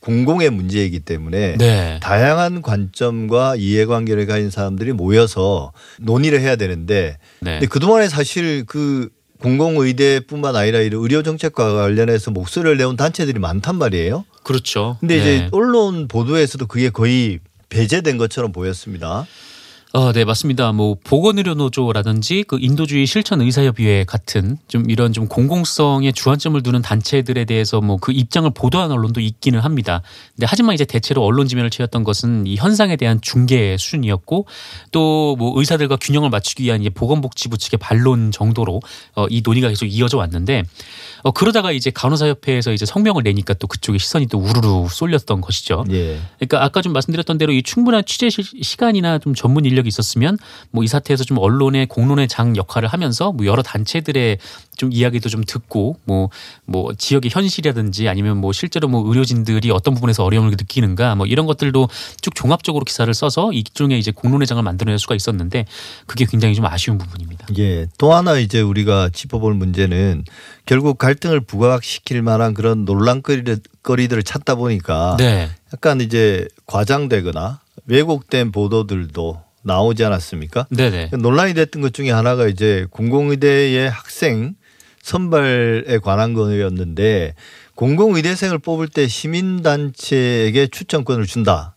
[0.00, 1.98] 공공의 문제이기 때문에 네.
[2.00, 7.52] 다양한 관점과 이해관계를 가진 사람들이 모여서 논의를 해야 되는데 네.
[7.54, 9.08] 근데 그동안에 사실 그
[9.40, 14.24] 공공의대뿐만 아니라 이런 의료 정책과 관련해서 목소리를 내온 단체들이 많단 말이에요.
[14.42, 14.96] 그렇죠.
[15.00, 15.20] 근데 네.
[15.20, 19.26] 이제 언론 보도에서도 그게 거의 배제된 것처럼 보였습니다.
[19.94, 20.70] 어, 네, 맞습니다.
[20.72, 27.80] 뭐 보건의료노조라든지 그 인도주의 실천 의사협의회 같은 좀 이런 좀 공공성에 주안점을 두는 단체들에 대해서
[27.80, 30.02] 뭐 그 입장을 보도한 언론도 있기는 합니다.
[30.36, 34.44] 근데 하지만 이제 대체로 언론 지면을 채웠던 것은 이 현상에 대한 중계 수준이었고
[34.92, 38.82] 또 뭐 의사들과 균형을 맞추기 위한 이제 보건복지부 측의 반론 정도로
[39.14, 40.64] 어, 이 논의가 계속 이어져 왔는데
[41.22, 45.84] 어, 그러다가 이제 간호사협회에서 이제 성명을 내니까 또 그쪽에 시선이 또 우르르 쏠렸던 것이죠.
[45.90, 46.18] 예.
[46.38, 50.38] 그러니까 아까 좀 말씀드렸던 대로 이 충분한 취재 시- 시간이나 좀 전문 인력이 있었으면
[50.70, 54.38] 뭐 이 사태에서 좀 언론의 공론의 장 역할을 하면서 뭐 여러 단체들의
[54.76, 60.52] 좀 이야기도 좀 듣고 뭐뭐 지역의 현실이라든지 아니면 뭐 실제로 뭐 의료진들이 어떤 부분에서 어려움을
[60.52, 61.88] 느끼는가 뭐 이런 것들도
[62.20, 65.66] 쭉 종합적으로 기사를 써서 일종의 이제 공론의 장을 만들어낼 수가 있었는데
[66.06, 67.46] 그게 굉장히 좀 아쉬운 부분입니다.
[67.58, 67.86] 예.
[67.98, 70.24] 또 하나 이제 우리가 짚어볼 문제는
[70.68, 75.48] 결국 갈등을 부각시킬 만한 그런 논란거리를 거리들을 찾다 보니까 네.
[75.72, 80.66] 약간 이제 과장되거나 왜곡된 보도들도 나오지 않았습니까?
[80.68, 81.12] 네네.
[81.18, 84.56] 논란이 됐던 것 중에 하나가 이제 공공의대의 학생
[85.00, 87.34] 선발에 관한 거였는데
[87.74, 91.76] 공공의대생을 뽑을 때 시민단체에게 추천권을 준다.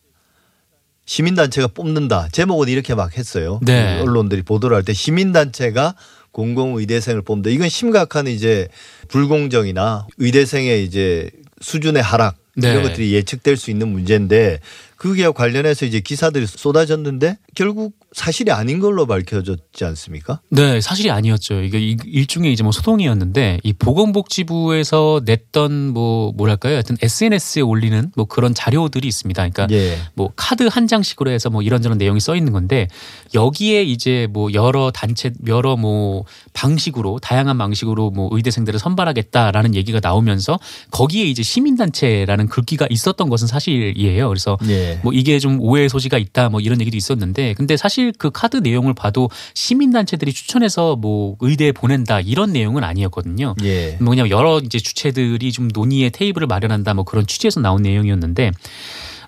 [1.06, 2.28] 시민단체가 뽑는다.
[2.34, 3.62] 제목은 이렇게 막 했어요.
[3.64, 4.00] 네.
[4.00, 5.96] 그 언론들이 보도를 할 때 시민단체가
[6.32, 7.50] 공공의대생을 뽑는다.
[7.50, 8.68] 이건 심각한 이제
[9.08, 11.30] 불공정이나 의대생의 이제
[11.62, 12.82] 수준의 하락 이런 네.
[12.84, 14.60] 것들이 예측될 수 있는 문제인데
[14.96, 20.42] 그게 관련해서 이제 기사들이 쏟아졌는데 결국 사실이 아닌 걸로 밝혀졌지 않습니까?
[20.50, 21.62] 네, 사실이 아니었죠.
[21.62, 26.74] 이게 이- 일종의 이제 뭐 소동이었는데 이 보건복지부에서 냈던 뭐 뭐랄까요?
[26.74, 29.42] 하여튼 SNS에 올리는 뭐 그런 자료들이 있습니다.
[29.50, 29.98] 그러니까 예.
[30.14, 32.88] 뭐 카드 한 장씩으로 해서 뭐 이런저런 내용이 써 있는 건데
[33.34, 40.60] 여기에 이제 뭐 여러 단체 여러 뭐 방식으로 다양한 방식으로 뭐 의대생들을 선발하겠다라는 얘기가 나오면서
[40.92, 44.28] 거기에 이제 시민단체라는 글귀가 있었던 것은 사실이에요.
[44.28, 45.00] 그래서 예.
[45.04, 48.58] 뭐 이게 좀 오해의 소지가 있다 뭐 이런 얘기도 있었는데 근데 사실 사실 그 카드
[48.58, 53.56] 내용을 봐도 시민단체들이 추천해서 뭐 의대에 보낸다 이런 내용은 아니었거든요.
[53.64, 53.98] 예.
[54.02, 58.52] 뭐냐 여러 이제 주체들이 좀 논의의 테이블을 마련한다 뭐 그런 취지에서 나온 내용이었는데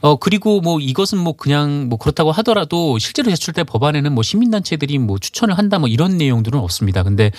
[0.03, 5.17] 어 그리고 뭐 이것은 뭐 그냥 뭐 그렇다고 하더라도 실제로 제출된 법안에는 뭐 시민단체들이 뭐
[5.17, 7.01] 추천을 한다 뭐 이런 내용들은 없습니다.
[7.01, 7.31] 근데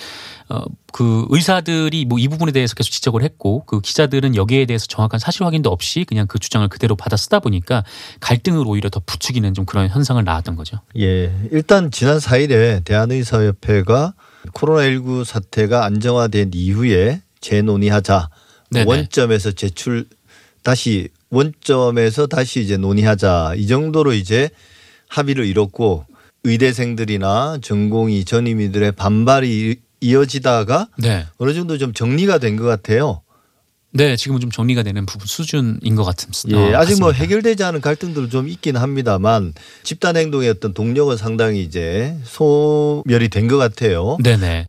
[0.49, 5.43] 어그 의사들이 뭐 이 부분에 대해서 계속 지적을 했고 그 기자들은 여기에 대해서 정확한 사실
[5.43, 7.83] 확인도 없이 그냥 그 주장을 그대로 받아 쓰다 보니까
[8.19, 10.79] 갈등을 오히려 더 부추기는 좀 그런 현상을 낳았던 거죠.
[10.97, 11.31] 예.
[11.51, 14.15] 일단 지난 4일에 대한의사협회가
[14.53, 18.29] 코로나19 사태가 안정화된 이후에 재논의하자.
[18.71, 18.89] 네네.
[18.89, 20.07] 원점에서 제출
[20.63, 23.53] 다시 원점에서 다시 이제 논의하자.
[23.57, 24.49] 이 정도로 이제
[25.09, 26.05] 합의를 이뤘고
[26.43, 31.25] 의대생들이나 전공의 전임의들의 반발이 이어지다가 네.
[31.37, 33.21] 어느 정도 좀 정리가 된 것 같아요.
[33.91, 36.49] 네, 지금은 좀 정리가 되는 부분 수준인 것 같습니다.
[36.59, 37.23] 예, 어, 아직 뭐 같습니다.
[37.23, 43.57] 해결되지 않은 갈등들은 좀 있긴 합니다만 집단 행동의 어떤 동력은 상당히 이제 소멸이 된 것
[43.57, 44.17] 같아요.
[44.21, 44.67] 네네.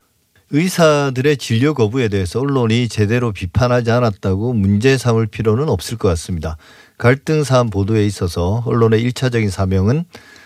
[0.50, 6.56] 의사들의 진료 거부에 대해서 언론이 제대로 비판하지 않았다고 문제 삼을 필요는 없을 것 같습니다.
[6.98, 10.04] 갈등 사안 보도에 있어서 언론의 일차적인 사명은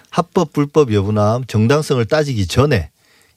[0.08, 2.90] 합법 불법 여부나 정당성을 따지기 전에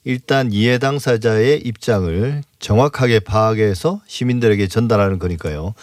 [0.05, 5.73] 일단 이해 당사자의 입장을 정확하게 파악해서 시민들에게 전달하는 거니까요.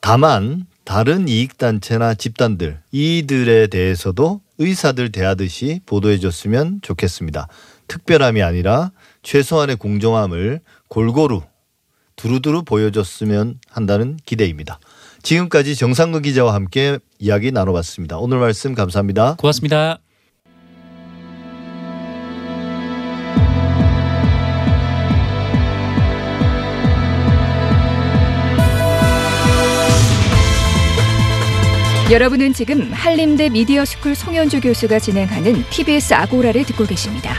[0.00, 7.48] 다만 다른 이익단체나 집단들 이들에 대해서도 의사들 대하듯이 보도해 줬으면 좋겠습니다.
[7.86, 8.90] 특별함이 아니라
[9.22, 11.42] 최소한의 공정함을 골고루
[12.16, 14.78] 두루두루 보여줬으면 한다는 기대입니다.
[15.22, 18.18] 지금까지 정상근 기자와 함께 이야기 나눠봤습니다.
[18.18, 19.36] 오늘 말씀 감사합니다.
[19.36, 19.98] 고맙습니다.
[32.10, 37.34] 여러분은 지금 한림대 미디어스쿨 송현주 교수가 진행하는 TBS 아고라를 듣고 계십니다.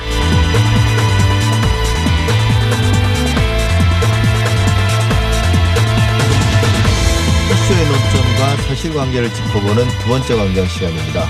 [8.44, 11.26] 논점과 사실관계를 짚어보는 두 번째 광장 시간입니다.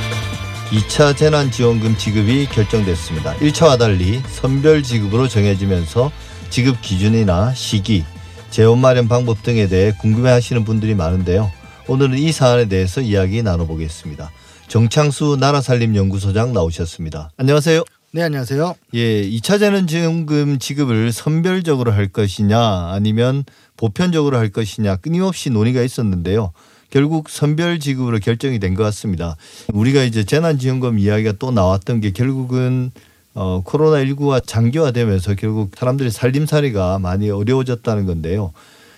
[0.71, 3.35] 2차 재난지원금 지급이 결정됐습니다.
[3.35, 6.11] 1차와 달리 선별 지급으로 정해지면서
[6.49, 8.03] 지급 기준이나 시기,
[8.49, 11.51] 재원 마련 방법 등에 대해 궁금해하시는 분들이 많은데요.
[11.87, 14.31] 오늘은 이 사안에 대해서 이야기 나눠보겠습니다.
[14.67, 17.29] 정창수 나라살림연구소장 나오셨습니다.
[17.37, 17.83] 안녕하세요.
[18.11, 18.75] 네, 안녕하세요.
[18.95, 23.43] 예, 2차 재난지원금 지급을 선별적으로 할 것이냐 아니면
[23.77, 26.53] 보편적으로 할 것이냐 끊임없이 논의가 있었는데요.
[26.93, 29.35] 결국 선별 지급으로 결정이 된 것 같습니다.
[29.73, 32.91] 우리가 이제 재난지원금 이야기가 또 나왔던 게 결국은
[33.33, 38.53] 어, 코로나19가 장기화되면서 결국 사람들의 살림살이가 많이 어려워졌다는 건데요.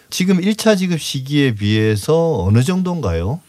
[0.09, 3.39] 지금 1차 지급 시기에 비해서 어느 정도인가요?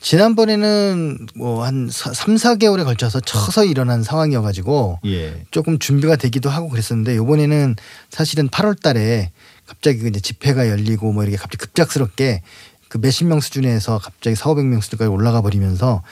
[0.00, 5.44] 지난번에는 뭐한 3, 4개월에 걸쳐서 쳐서 일어난 상황이어 가지고 예.
[5.50, 7.76] 조금 준비가 되기도 하고 그랬었는데 이번에는
[8.10, 9.32] 사실은 8월 달에
[9.66, 12.42] 갑자기 그 이제 집회가 열리고 뭐 이렇게 갑자기 급작스럽게
[12.88, 16.02] 그 몇십 명 수준에서 갑자기 4, 500명 수준까지 올라가 버리면서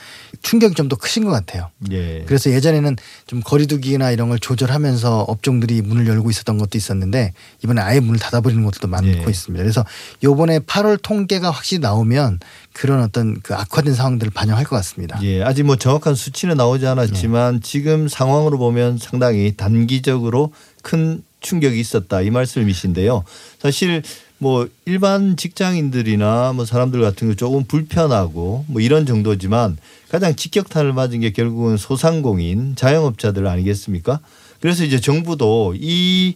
[0.41, 1.69] 충격이 좀 더 크신 것 같아요.
[1.91, 2.23] 예.
[2.25, 7.99] 그래서 예전에는 좀 거리두기나 이런 걸 조절하면서 업종들이 문을 열고 있었던 것도 있었는데 이번에 아예
[7.99, 9.29] 문을 닫아버리는 것도 많고 예.
[9.29, 9.61] 있습니다.
[9.61, 9.85] 그래서
[10.23, 12.39] 요번에 8월 통계가 확실히 나오면
[12.73, 15.19] 그런 어떤 그 악화된 상황들을 반영할 것 같습니다.
[15.23, 22.21] 예, 아직 뭐 정확한 수치는 나오지 않았지만 지금 상황으로 보면 상당히 단기적으로 큰 충격이 있었다
[22.21, 23.23] 이 말씀이신데요.
[23.59, 24.03] 사실
[24.39, 29.77] 뭐 일반 직장인들이나 뭐 사람들 같은 거 조금 불편하고 뭐 이런 정도지만
[30.09, 34.19] 가장 직격탄을 맞은 게 결국은 소상공인 자영업자들 아니겠습니까?
[34.59, 36.35] 그래서 이제 정부도 이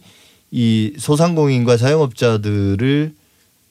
[0.52, 3.14] 이 소상공인과 자영업자들을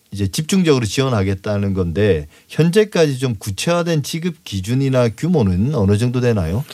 [0.10, 6.66] 이제 집중적으로 지원하겠다는 건데 현재까지 좀 구체화된 지급 기준이나 규모는 어느 정도 되나요?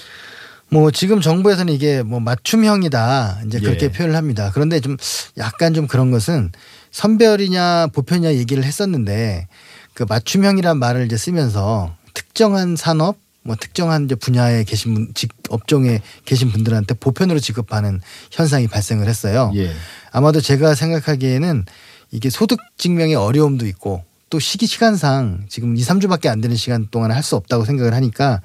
[0.69, 3.91] 뭐 지금 정부에서는 이게 뭐 맞춤형이다 이제 그렇게 예.
[3.91, 4.49] 표현을 합니다.
[4.53, 4.95] 그런데 좀
[5.37, 6.51] 약간 좀 그런 것은
[6.91, 9.47] 선별이냐 보편이냐 얘기를 했었는데
[9.93, 16.01] 그 맞춤형이란 말을 이제 쓰면서 특정한 산업 뭐 특정한 이제 분야에 계신 분, 직 업종에
[16.25, 19.53] 계신 분들한테 보편으로 지급하는 현상이 발생을 했어요.
[19.55, 19.71] 예.
[20.11, 21.65] 아마도 제가 생각하기에는
[22.11, 27.11] 이게 소득 증명의 어려움도 있고 또 시기 시간상 지금 2, 3주밖에 안 되는 시간 동안
[27.11, 28.41] 할 수 없다고 생각을 하니까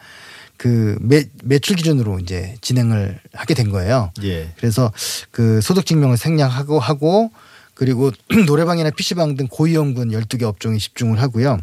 [0.57, 4.13] 그 매, 매출 기준으로 이제 진행을 하게 된 거예요.
[4.23, 4.53] 예.
[4.57, 4.93] 그래서
[5.33, 7.33] 그 소득 증명을 생략하고 하고
[7.75, 8.11] 그리고
[8.47, 11.59] 노래방이나 PC방 등 고위험군 12개 업종에 집중을 하고요.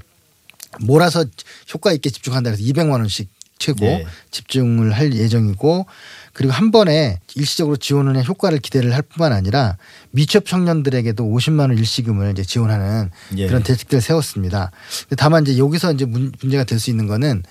[0.81, 1.25] 몰아서
[1.73, 4.05] 효과 있게 집중한다 해서 200만 원씩 최고 네.
[4.31, 5.85] 집중을 할 예정이고
[6.31, 9.77] 그리고 한 번에 일시적으로 지원을 해 효과를 기대를 할 뿐만 아니라
[10.11, 13.47] 미취업 청년들에게도 50만 원 일시금을 이제 지원하는 예.
[13.47, 14.71] 그런 대책들을 세웠습니다.
[15.17, 17.43] 다만 이제 여기서 이제 문- 문제가 될 수 있는 거는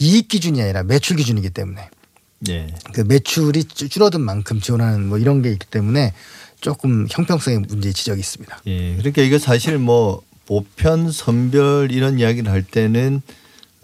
[0.00, 1.88] 이익 기준이 아니라 매출 기준이기 때문에
[2.48, 2.66] 예.
[2.92, 6.12] 그 매출이 줄- 줄어든 만큼 지원하는 뭐 이런 게 있기 때문에
[6.62, 8.62] 조금 형평성의 문제 지적이 있습니다.
[8.66, 8.96] 예.
[8.96, 13.20] 그러니까 이거 사실 뭐 보편 선별 이런 이야기를 할 때는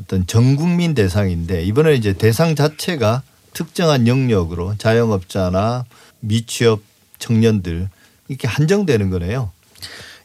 [0.01, 5.85] 어떤 전 국민 대상인데 이번에 이제 대상 자체가 특정한 영역으로 자영업자나
[6.21, 6.81] 미취업
[7.19, 7.89] 청년들
[8.29, 9.51] 이렇게 한정되는 거네요.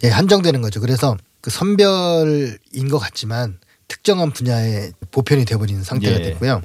[0.04, 0.80] 예, 한정되는 거죠.
[0.80, 6.22] 그래서 그 선별인 것 같지만 특정한 분야에 보편이 돼버리는 상태가 예.
[6.22, 6.62] 됐고요.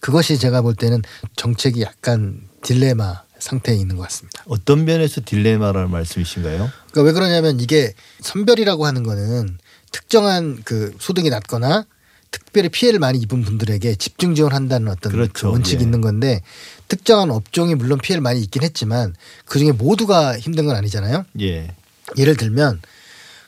[0.00, 1.02] 그것이 제가 볼 때는
[1.36, 4.42] 정책이 약간 딜레마 상태에 있는 것 같습니다.
[4.46, 6.70] 어떤 면에서 딜레마라는 말씀이신가요?
[6.90, 9.58] 그러니까 왜 그러냐면 이게 선별이라고 하는 거는
[9.90, 11.84] 특정한 그 소득이 낮거나
[12.30, 15.48] 특별히 피해를 많이 입은 분들에게 집중 지원한다는 어떤 그렇죠.
[15.48, 15.84] 그 원칙이 예.
[15.84, 16.40] 있는 건데
[16.88, 21.26] 특정한 업종이 물론 피해를 많이 입긴 했지만 그 중에 모두가 힘든 건 아니잖아요.
[21.40, 21.74] 예.
[22.16, 22.80] 예를 들면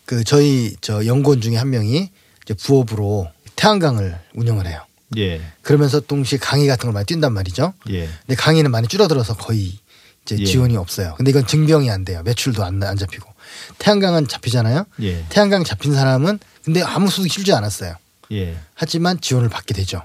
[0.05, 2.11] 그 저희 저 연구원 중에 한 명이
[2.45, 4.83] 이제 부업으로 태양광을 운영을 해요.
[5.17, 5.41] 예.
[5.63, 7.73] 그러면서 동시에 강의 같은 걸 많이 뛴단 말이죠.
[7.91, 8.09] 예.
[8.27, 9.79] 근데 강의는 많이 줄어들어서 거의
[10.25, 10.45] 이제 예.
[10.45, 11.15] 지원이 없어요.
[11.17, 12.23] 근데 이건 증병이 안 돼요.
[12.25, 13.31] 매출도 안, 안 잡히고.
[13.79, 14.87] 태양광은 잡히잖아요.
[15.03, 15.25] 예.
[15.29, 17.95] 태양광 잡힌 사람은 근데 아무 소득이 실지 않았어요.
[18.33, 18.57] 예.
[18.75, 20.03] 하지만 지원을 받게 되죠.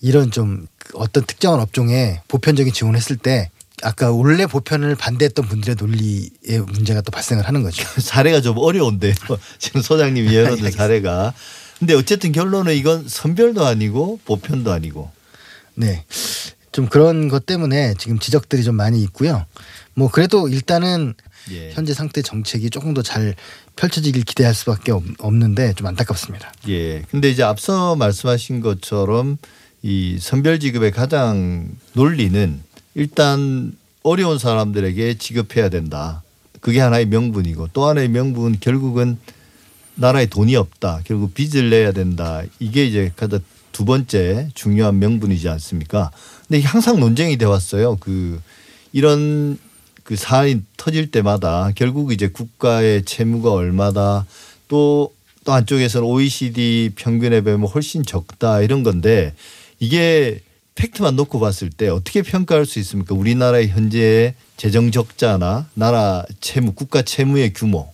[0.00, 3.50] 이런 좀 어떤 특정한 업종에 보편적인 지원을 했을 때
[3.82, 7.84] 아까 원래 보편을 반대했던 분들의 논리의 문제가 또 발생을 하는 거죠.
[8.00, 9.14] 사례가 좀 어려운데요.
[9.58, 10.70] 지금 소장님이 열어둔.
[10.72, 11.32] 사례가.
[11.78, 15.12] 근데 어쨌든 결론은 이건 선별도 아니고 보편도 아니고.
[15.74, 16.04] 네.
[16.78, 19.44] 좀 그런 것 때문에 지금 지적들이 좀 많이 있고요.
[19.94, 21.14] 뭐 그래도 일단은
[21.50, 21.72] 예.
[21.72, 23.34] 현재 상태 정책이 조금 더 잘
[23.74, 26.52] 펼쳐지길 기대할 수밖에 없- 없는데 좀 안타깝습니다.
[26.68, 27.02] 예.
[27.10, 29.38] 근데 이제 앞서 말씀하신 것처럼
[29.82, 32.60] 이 선별 지급의 가장 논리는
[32.94, 33.72] 일단
[34.04, 36.22] 어려운 사람들에게 지급해야 된다.
[36.60, 39.18] 그게 하나의 명분이고 또 하나의 명분은 결국은
[39.96, 41.00] 나라에 돈이 없다.
[41.02, 42.42] 결국 빚을 내야 된다.
[42.60, 43.40] 이게 이제 가장
[43.72, 46.10] 두 번째 중요한 명분이지 않습니까?
[46.48, 47.96] 근데 항상 논쟁이 돼 왔어요.
[48.00, 48.40] 그
[48.92, 49.58] 이런
[50.02, 54.26] 그 사안이 터질 때마다 결국 이제 국가의 채무가 얼마다
[54.68, 55.12] 또
[55.48, 59.32] 또 한쪽에서는 OECD 평균에 비하면 훨씬 적다 이런 건데
[59.78, 60.42] 이게
[60.74, 63.14] 팩트만 놓고 봤을 때 어떻게 평가할 수 있습니까?
[63.14, 67.90] 우리나라의 현재의 재정 적자나 나라 채무, 국가 채무의 규모.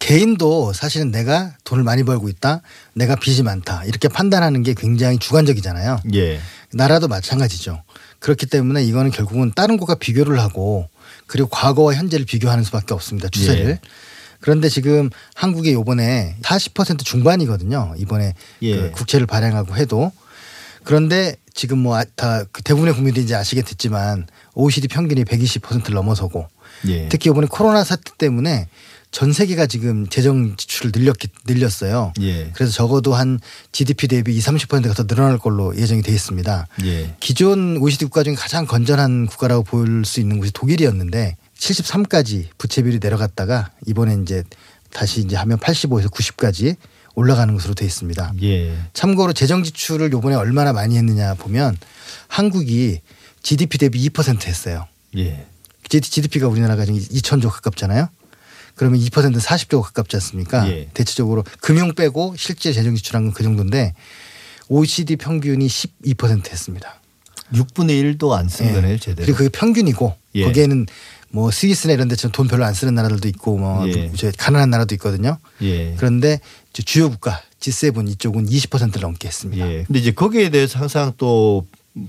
[0.00, 2.60] 개인도 사실은 내가 돈을 많이 벌고 있다,
[2.92, 6.00] 내가 빚이 많다 이렇게 판단하는 게 굉장히 주관적이잖아요.
[6.14, 6.40] 예.
[6.74, 7.82] 나라도 마찬가지죠.
[8.18, 10.88] 그렇기 때문에 이거는 결국은 다른 곳과 비교를 하고
[11.26, 13.28] 그리고 과거와 현재를 비교하는 수밖에 없습니다.
[13.28, 13.66] 추세를.
[13.66, 13.80] 예.
[14.40, 17.94] 그런데 지금 한국이 요번에 40% 중반이거든요.
[17.96, 18.76] 이번에 예.
[18.76, 20.12] 그 국채를 발행하고 해도
[20.84, 26.48] 그런데 지금 뭐 다 대부분의 국민들이 이제 아시겠지만 OECD 평균이 120%를 넘어서고
[26.88, 27.08] 예.
[27.08, 28.68] 특히 이번에 코로나 사태 때문에
[29.14, 32.12] 전 세계가 지금 재정 지출을 늘렸기 늘렸어요.
[32.20, 32.50] 예.
[32.52, 33.38] 그래서 적어도 한
[33.70, 36.66] GDP 대비 20, 30%가 더 늘어날 걸로 예정이 돼 있습니다.
[36.84, 37.14] 예.
[37.20, 42.98] 기존 OECD 국가 중에 가장 건전한 국가라고 볼 수 있는 곳이 독일이었는데 73까지 부채 비율이
[43.00, 44.42] 내려갔다가 이번에 이제
[44.92, 46.74] 다시 이제 하면 85에서 90까지
[47.14, 48.32] 올라가는 것으로 돼 있습니다.
[48.42, 48.76] 예.
[48.94, 51.76] 참고로 재정 지출을 요번에 얼마나 많이 했느냐 보면
[52.26, 53.00] 한국이
[53.44, 54.88] GDP 대비 2% 했어요.
[55.16, 55.46] 예.
[55.88, 58.08] GDP가 우리나라가 지금 2천조 가깝잖아요.
[58.74, 60.68] 그러면 2%는 40조 가깝지 않습니까?
[60.70, 60.88] 예.
[60.94, 63.94] 대체적으로 금융 빼고 실제 재정 지출한 건 그 정도인데
[64.68, 67.00] OECD 평균이 12% 했습니다.
[67.52, 68.72] 6분의 1도 안쓴 예.
[68.72, 69.26] 거네요, 제대로.
[69.26, 70.44] 그리고 그게 평균이고 예.
[70.44, 70.86] 거기에는
[71.30, 74.10] 뭐 스위스나 이런 데처럼 돈 별로 안 쓰는 나라들도 있고 뭐 예.
[74.16, 75.38] 저 가난한 나라도 있거든요.
[75.62, 75.94] 예.
[75.96, 76.40] 그런데
[76.72, 79.70] 주요 국가 G7 이쪽은 20%를 넘게 했습니다.
[79.70, 79.84] 예.
[79.84, 81.66] 근데 이제 거기에 대해서 항상 또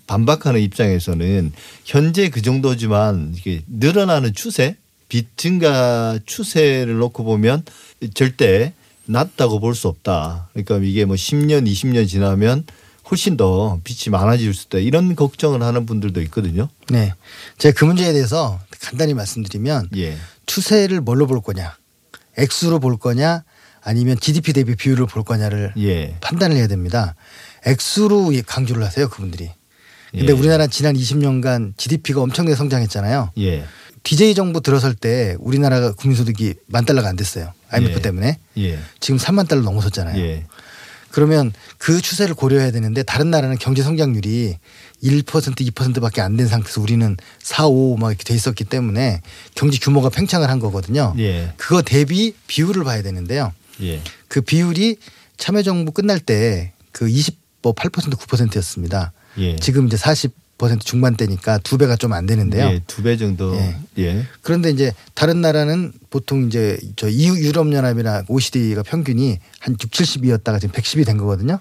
[0.08, 4.78] 반박하는 입장에서는 현재 그 정도지만 이게 늘어나는 추세,
[5.15, 7.63] 빚 증가 추세를 놓고 보면
[8.13, 8.73] 절대
[9.06, 10.49] 낮다고 볼 수 없다.
[10.51, 12.65] 그러니까 이게 뭐 10년, 20년 지나면
[13.10, 14.80] 훨씬 더 빚이 많아질 수 있다.
[14.80, 16.67] 이런 걱정을 하는 분들도 있거든요.
[16.89, 17.13] 네.
[17.60, 20.17] 제가 그 문제에 대해서 간단히 말씀드리면 예.
[20.47, 21.78] 추세를 뭘로 볼 거냐?
[22.38, 23.43] 액수로 볼 거냐?
[23.82, 26.17] 아니면 GDP 대비 비율을 볼 거냐를 예.
[26.19, 27.15] 판단을 해야 됩니다.
[27.65, 29.49] 액수로 강조를 하세요, 그분들이.
[30.12, 30.32] 근데 예.
[30.32, 33.32] 우리나라 지난 20년간 GDP가 엄청나게 성장했잖아요.
[34.06, 34.10] 예.
[34.15, 37.54] DJ 정부 들어설 때 우리나라가 국민소득이 만 달러가 안 됐어요.
[37.69, 38.02] IMF 예.
[38.02, 38.40] 때문에.
[38.58, 38.79] 예.
[39.00, 40.21] 지금 3만 달러 넘어섰잖아요.
[40.21, 40.46] 예.
[41.10, 44.58] 그러면 그 추세를 고려해야 되는데 다른 나라는 경제 성장률이
[45.02, 49.21] 1% 2%밖에 안 된 상태에서 우리는 4, 5 막 이렇게 돼 있었기 때문에
[49.56, 51.13] 경제 규모가 팽창을 한 거거든요.
[51.17, 51.54] 예.
[51.58, 53.54] 그거 대비 비율을 봐야 되는데요.
[53.82, 54.02] 예.
[54.27, 54.98] 그 비율이
[55.38, 59.12] 참여정부 끝날 때 그 20, 뭐 8% 9%였습니다.
[59.38, 59.58] 예.
[59.58, 60.32] 지금 이제 40%
[60.79, 62.65] 중반대니까 두 배가 좀 안 되는데요.
[62.65, 62.81] 예.
[62.87, 63.56] 두배 정도.
[63.56, 63.77] 예.
[63.97, 64.25] 예.
[64.41, 70.62] 그런데 이제 다른 나라는 보통 이제 저 EU 유럽 연합이나 OECD가 평균이 한 6, 70이었다가
[70.62, 71.60] 지금 110이 된 거거든요.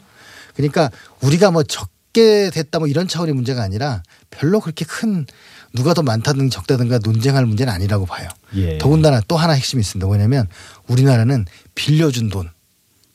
[0.55, 0.91] 그러니까
[1.21, 5.27] 우리가 뭐 적, 적게 됐다 뭐 이런 차원의 문제가 아니라 별로 그렇게 큰
[5.75, 8.29] 누가 더 많다든 적다든가 논쟁할 문제는 아니라고 봐요.
[8.55, 8.79] 예.
[8.79, 10.07] 더군다나 또 하나 핵심이 있습니다.
[10.07, 10.47] 뭐냐면
[10.87, 12.49] 우리나라는 빌려준 돈.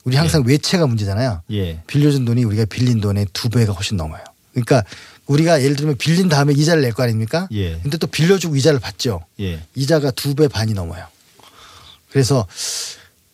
[0.03, 1.41] 우리 항상 외채가 문제잖아요.
[1.51, 1.81] 예.
[1.87, 4.21] 빌려준 돈이 우리가 빌린 돈의 두 배가 훨씬 넘어요.
[4.51, 4.83] 그러니까
[5.29, 7.47] 우리가 예를 들면 빌린 다음에 이자를 낼 거 아닙니까?
[7.51, 7.79] 예.
[7.81, 9.21] 근데 또 빌려주고 이자를 받죠.
[9.39, 9.59] 예.
[9.75, 11.05] 이자가 두 배 반이 넘어요.
[12.11, 12.47] 그래서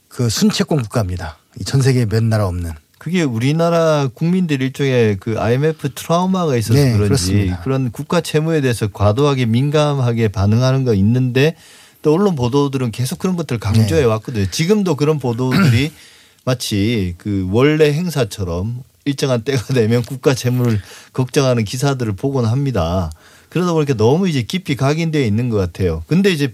[0.10, 1.38] 그 순채권 국가입니다.
[1.60, 2.72] 이전 세계 몇 나라 없는.
[2.98, 7.62] 그게 우리나라 국민들 일종의 그 IMF 트라우마가 있어서 네, 그런지 그렇습니다.
[7.62, 11.56] 그런 국가 채무에 대해서 과도하게 민감하게 반응하는 거 있는데
[12.02, 14.06] 또 언론 보도들은 계속 그런 것들 을 강조해 네.
[14.06, 14.50] 왔거든요.
[14.50, 15.92] 지금도 그런 보도들이
[16.46, 20.82] 마치 그 원래 행사처럼 일정한 때가 되면 국가 채무를
[21.14, 23.12] 걱정하는 기사들을 보곤 합니다.
[23.50, 26.04] 그러다 보니까 너무 이제 깊이 각인되어 있는 것 같아요.
[26.08, 26.52] 근데 이제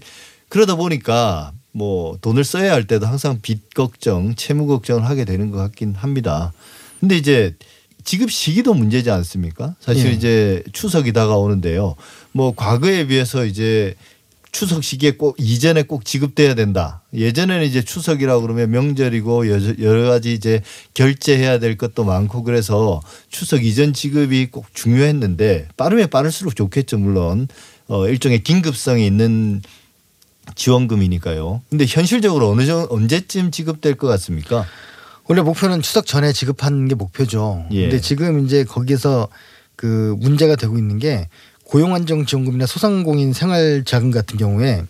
[0.48, 5.56] 그러다 보니까 뭐 돈을 써야 할 때도 항상 빚 걱정, 채무 걱정을 하게 되는 것
[5.56, 6.52] 같긴 합니다.
[7.00, 7.56] 근데 이제
[8.04, 9.74] 지급 시기도 문제지 않습니까?
[9.80, 10.12] 사실 예.
[10.12, 11.96] 이제 추석이 다가오는데요.
[12.32, 13.94] 뭐 과거에 비해서 이제
[14.52, 17.02] 추석 시기에 꼭 이전에 꼭 지급돼야 된다.
[17.14, 20.60] 예전에는 이제 추석이라고 그러면 명절이고 여- 여러 가지 이제
[20.92, 23.00] 결제해야 될 것도 많고 그래서
[23.30, 27.48] 추석 이전 지급이 꼭 중요했는데 빠르면 빠를수록 좋겠죠 물론
[27.88, 29.62] 어 일종의 긴급성이 있는
[30.54, 31.62] 지원금이니까요.
[31.70, 34.66] 근데 현실적으로 어느 정도 언제쯤 지급될 것 같습니까?
[35.28, 37.64] 원래 목표는 추석 전에 지급하는 게 목표죠.
[37.70, 37.82] 예.
[37.82, 39.28] 근데 지금 이제 거기에서
[39.76, 41.28] 그 문제가 되고 있는 게
[41.72, 44.84] 고용안정지원금이나 소상공인 생활자금 같은 경우에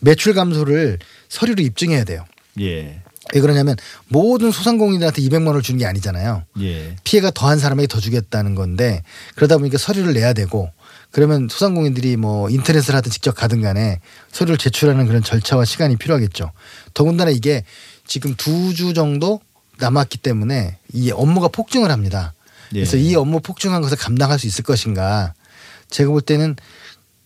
[0.00, 0.98] 매출 감소를
[1.28, 2.24] 서류로 입증해야 돼요.
[2.60, 3.00] 예.
[3.34, 3.76] 왜 그러냐면
[4.08, 6.42] 모든 소상공인들한테 200만 원을 주는 게 아니잖아요.
[6.62, 6.96] 예.
[7.04, 9.02] 피해가 더한 사람에게 더 주겠다는 건데
[9.36, 10.68] 그러다 보니까 서류를 내야 되고
[11.12, 14.00] 그러면 소상공인들이 뭐 인터넷을 하든 직접 가든 간에
[14.32, 16.50] 서류를 제출하는 그런 절차와 시간이 필요하겠죠.
[16.92, 17.62] 더군다나 이게
[18.04, 19.40] 지금 두 주 정도
[19.78, 22.34] 남았기 때문에 이 업무가 폭증을 합니다.
[22.70, 23.02] 그래서 예.
[23.02, 25.34] 이 업무 폭증한 것을 감당할 수 있을 것인가
[25.90, 26.56] 제가 볼 때는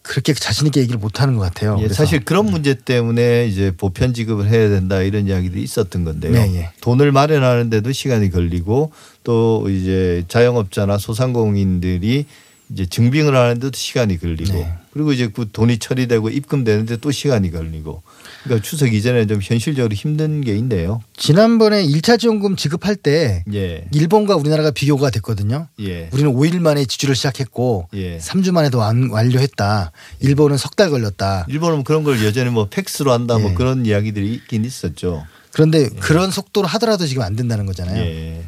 [0.03, 1.79] 그렇게 자신 있게 얘기를 못 하는 것 같아요.
[1.81, 6.33] 예, 사실 그런 문제 때문에 이제 보편 지급을 해야 된다 이런 이야기들이 있었던 건데요.
[6.33, 6.71] 네, 예.
[6.81, 8.93] 돈을 마련하는데도 시간이 걸리고
[9.25, 12.25] 또 이제 자영업자나 소상공인들이
[12.73, 14.73] 이제 증빙을 하는데도 시간이 걸리고 네.
[14.93, 18.03] 그리고 이제 그 돈이 처리되고 입금되는데 또 시간이 걸리고
[18.45, 21.03] 그러니까 추석 이전에 좀 현실적으로 힘든 게 있네요.
[21.17, 23.85] 지난번에 1차 지원금 지급할 때 예.
[23.93, 25.69] 일본과 우리나라가 비교가 됐거든요.
[25.81, 26.09] 예.
[26.13, 28.19] 우리는 5일 만에 지출을 시작했고 예.
[28.19, 29.93] 3주 만에도 완, 완료했다.
[30.21, 31.45] 일본은 석 달 걸렸다.
[31.49, 33.55] 일본은 그런 걸 여전히 뭐 팩스로 한다 뭐 예.
[33.55, 35.27] 그런 이야기들이 있긴 있었죠.
[35.53, 38.01] 그런데 그런 속도로 하더라도 지금 안 된다는 거잖아요.
[38.01, 38.43] 예.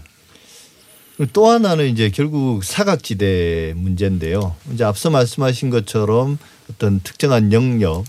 [1.35, 4.55] 또 하나는 이제 결국 사각지대 문제인데요.
[4.73, 6.39] 이제 앞서 말씀하신 것처럼
[6.71, 8.05] 어떤 특정한 영역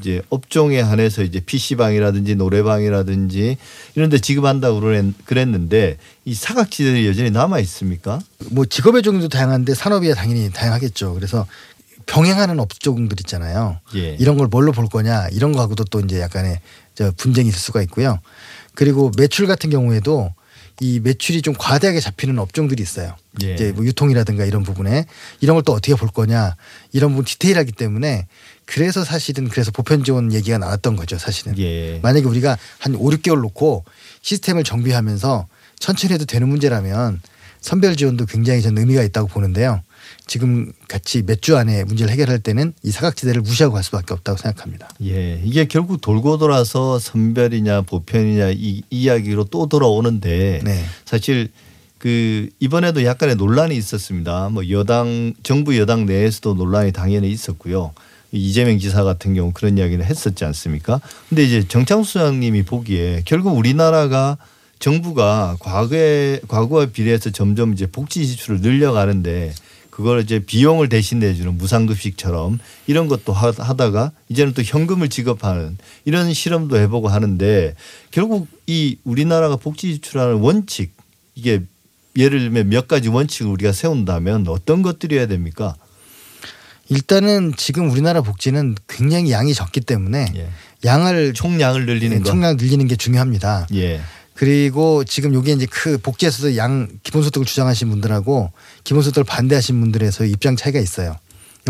[0.00, 3.56] 이제 업종에 한해서 이제 PC방이라든지 노래방이라든지
[3.94, 8.20] 이런 데 지급한다고 그랬- 그랬는데 이 사각지대는 여전히 남아 있습니까?
[8.50, 11.14] 뭐 직업의 종류도 다양한데 산업이 당연히 다양하겠죠.
[11.14, 11.46] 그래서
[12.06, 13.78] 병행하는 업종들 있잖아요.
[13.94, 14.16] 예.
[14.20, 16.60] 이런 걸 뭘로 볼 거냐 이런 거하고도 또 이제 약간의
[16.94, 18.18] 저 분쟁이 있을 수가 있고요.
[18.74, 20.34] 그리고 매출 같은 경우에도
[20.80, 23.14] 이 매출이 좀 과대하게 잡히는 업종들이 있어요.
[23.44, 23.54] 예.
[23.54, 25.06] 이제 뭐 유통이라든가 이런 부분에
[25.40, 26.56] 이런 걸 또 어떻게 볼 거냐
[26.92, 28.26] 이런 부분 디테일하기 때문에
[28.66, 31.58] 그래서 사실은 그래서 보편 지원 얘기가 나왔던 거죠 사실은.
[31.58, 31.98] 예.
[32.02, 33.84] 만약에 우리가 한 5, 6개월 놓고
[34.22, 35.46] 시스템을 정비하면서
[35.78, 37.20] 천천히 해도 되는 문제라면
[37.60, 39.82] 선별 지원도 굉장히 저는 의미가 있다고 보는데요.
[40.26, 44.88] 지금 같이 몇 주 안에 문제를 해결할 때는 이 사각지대를 무시하고 갈 수밖에 없다고 생각합니다.
[45.02, 50.84] 예, 이게 결국 돌고 돌아서 선별이냐 보편이냐 이 이야기로 또 돌아오는데 네.
[51.04, 51.50] 사실
[51.98, 54.50] 그 이번에도 약간의 논란이 있었습니다.
[54.50, 57.92] 뭐 여당 정부 여당 내에서도 논란이 당연히 있었고요.
[58.38, 61.00] 이재명 지사 같은 경우 그런 이야기를 했었지 않습니까?
[61.28, 64.36] 근데 이제 정창수 소장님이 보기에 결국 우리나라가
[64.78, 69.54] 정부가 과거에 과거와 비례해서 점점 이제 복지 지출을 늘려가는데
[69.90, 72.58] 그걸 이제 비용을 대신 내주는 무상급식처럼
[72.88, 77.74] 이런 것도 하- 하다가 이제는 또 현금을 지급하는 이런 실험도 해보고 하는데
[78.10, 80.92] 결국 이 우리나라가 복지 지출하는 원칙
[81.36, 81.62] 이게
[82.16, 85.76] 예를 들면 몇 가지 원칙을 우리가 세운다면 어떤 것들이어야 됩니까?
[86.88, 90.48] 일단은 지금 우리나라 복지는 굉장히 양이 적기 때문에 예.
[90.84, 92.30] 양을 총량을 늘리는 거.
[92.30, 93.66] 총량 늘리는 게 중요합니다.
[93.74, 94.00] 예.
[94.34, 100.80] 그리고 지금 요게 이제 그 복지에서도 양 기본소득을 주장하신 분들하고 기본소득을 반대하신 분들에서 입장 차이가
[100.80, 101.16] 있어요.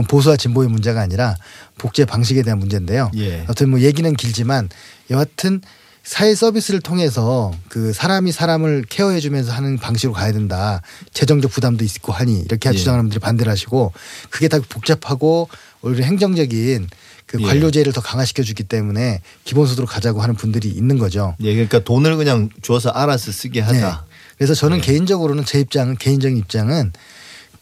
[0.08, 1.36] 보수와 진보의 문제가 아니라
[1.78, 3.10] 복지의 방식에 대한 문제인데요.
[3.16, 3.42] 예.
[3.42, 4.68] 아무튼 뭐 얘기는 길지만
[5.10, 5.60] 여하튼
[6.04, 10.82] 사회 서비스를 통해서 그 사람이 사람을 케어해 주면서 하는 방식으로 가야 된다.
[11.14, 12.74] 재정적 부담도 있고 하니 이렇게 예.
[12.74, 13.92] 주장하는 분들이 반대를 하시고
[14.28, 15.48] 그게 다 복잡하고
[15.80, 16.88] 오히려 행정적인
[17.26, 17.46] 그 예.
[17.46, 21.36] 관료제를 더 강화시켜 주기 때문에 기본소득으로 가자고 하는 분들이 있는 거죠.
[21.40, 21.54] 예.
[21.54, 23.88] 그러니까 돈을 그냥 줘서 알아서 쓰게 하자.
[23.88, 24.14] 네.
[24.36, 24.86] 그래서 저는 네.
[24.86, 26.92] 개인적으로는 제 입장은 개인적인 입장은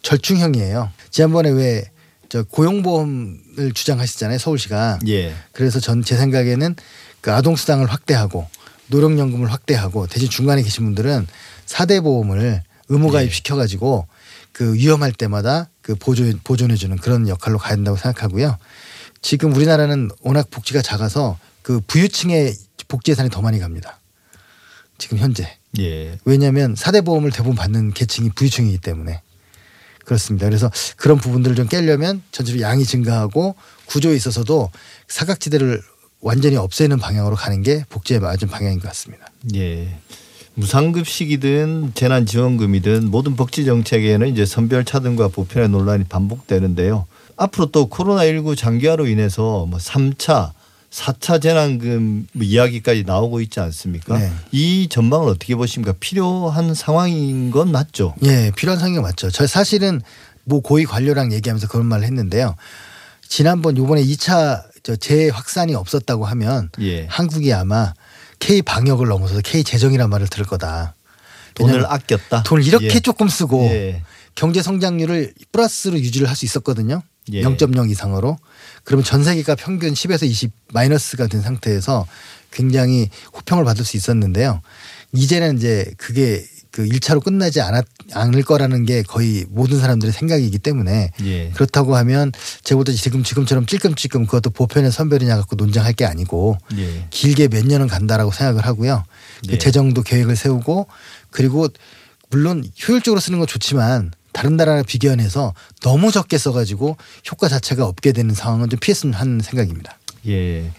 [0.01, 0.91] 절충형이에요.
[1.11, 1.85] 지난번에 왜
[2.33, 5.01] 저 고용보험을 주장하시잖아요 서울시가.
[5.07, 5.35] 예.
[5.51, 6.75] 그래서 전 제 생각에는
[7.21, 8.47] 그 아동 수당을 확대하고
[8.87, 11.27] 노령연금을 확대하고 대신 중간에 계신 분들은
[11.67, 14.07] 사대 보험을 의무가입 시켜 가지고
[14.51, 18.57] 그 위험할 때마다 그 보조 보존해 주는 그런 역할로 가야 된다고 생각하고요.
[19.21, 22.55] 지금 우리나라는 워낙 복지가 작아서 그 부유층의
[22.87, 23.99] 복지 예산이 더 많이 갑니다.
[24.97, 26.17] 지금 현재 예.
[26.25, 29.21] 왜냐하면 사대 보험을 대부분 받는 계층이 부유층이기 때문에
[30.05, 30.47] 그렇습니다.
[30.47, 34.71] 그래서 그런 부분들을 좀 깨려면 전체로 양이 증가하고 구조에 있어서도
[35.07, 35.81] 사각지대를
[36.21, 39.27] 완전히 없애는 방향으로 가는 게 복지의 맞은 방향인 것 같습니다.
[39.55, 39.99] 예.
[40.55, 47.07] 무상급식이든 재난지원금이든 모든 복지 정책에는 이제 선별 차 등과 보편의 논란이 반복되는데요.
[47.35, 50.51] 앞으로 또 코로나19 장기화로 인해서 뭐 3차,
[50.93, 54.17] 4차 재난금 뭐 이야기까지 나오고 있지 않습니까?
[54.17, 54.31] 네.
[54.51, 55.93] 이 전망을 어떻게 보십니까?
[55.99, 58.13] 필요한 상황인 건 맞죠?
[58.23, 59.31] 예, 필요한 상황이 맞죠.
[59.31, 60.01] 저 사실은
[60.43, 62.55] 뭐 고위 관료랑 얘기하면서 그런 말을 했는데요.
[63.27, 67.07] 지난번 요번에 2차 저 재확산이 없었다고 하면 예.
[67.07, 67.93] 한국이 아마
[68.37, 70.93] K 방역을 넘어서서 K 재정이란 말을 들을 거다.
[71.55, 72.43] 돈을 아꼈다.
[72.43, 72.99] 돈을 이렇게 예.
[72.99, 74.03] 조금 쓰고 예.
[74.35, 77.01] 경제 성장률을 플러스로 유지를 할 수 있었거든요.
[77.31, 77.41] 예.
[77.41, 78.37] 0.0 이상으로.
[78.83, 82.05] 그러면 전 세계가 평균 10에서 20 마이너스가 된 상태에서
[82.51, 84.61] 굉장히 호평을 받을 수 있었는데요.
[85.13, 91.11] 이제는 이제 그게 그 1차로 끝나지 않았, 않을 거라는 게 거의 모든 사람들의 생각이기 때문에
[91.23, 91.49] 예.
[91.51, 92.31] 그렇다고 하면
[92.63, 97.05] 제보다 지금 지금처럼 찔끔찔끔 그것도 보편의 선별이냐 갖고 논쟁할 게 아니고 예.
[97.11, 99.03] 길게 몇 년은 간다라고 생각을 하고요.
[99.45, 99.57] 그 네.
[99.59, 100.87] 재정도 계획을 세우고
[101.29, 101.67] 그리고
[102.31, 106.97] 물론 효율적으로 쓰는 건 좋지만 다른 나라랑 비교해서 너무 적게 써가지고
[107.31, 109.97] 효과 자체가 없게 되는 상황은 좀 피했으면 하는 생각입니다.
[110.27, 110.71] 예.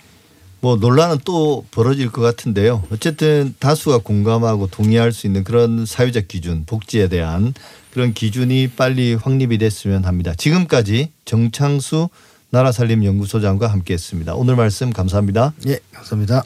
[0.61, 2.85] 뭐 논란은 또 벌어질 것 같은데요.
[2.91, 7.53] 어쨌든 다수가 공감하고 동의할 수 있는 그런 사회적 기준, 복지에 대한
[7.93, 10.33] 그런 기준이 빨리 확립이 됐으면 합니다.
[10.35, 12.09] 지금까지 정창수
[12.49, 14.35] 나라살림연구소장과 함께했습니다.
[14.35, 15.53] 오늘 말씀 감사합니다.
[15.67, 16.45] 예, 감사합니다.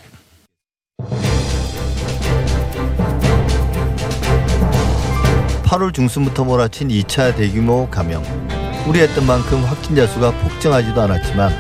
[5.68, 8.24] 8월 중순부터 몰아친 2차 대규모 감염.
[8.86, 11.52] 우려했던 만큼 확진자 수가 폭증하지도 않았지만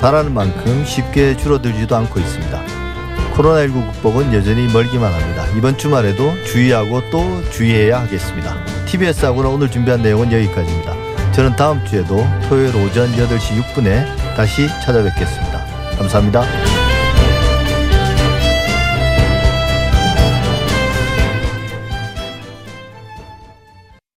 [0.00, 2.60] 바라는 만큼 쉽게 줄어들지도 않고 있습니다.
[3.36, 5.46] 코로나19 극복은 여전히 멀기만 합니다.
[5.56, 8.56] 이번 주말에도 주의하고 또 주의해야 하겠습니다.
[8.86, 11.32] TBS 하고는 오늘 준비한 내용은 여기까지입니다.
[11.32, 14.04] 저는 다음 주에도 토요일 오전 8시 6분에
[14.36, 15.64] 다시 찾아뵙겠습니다.
[15.98, 16.71] 감사합니다.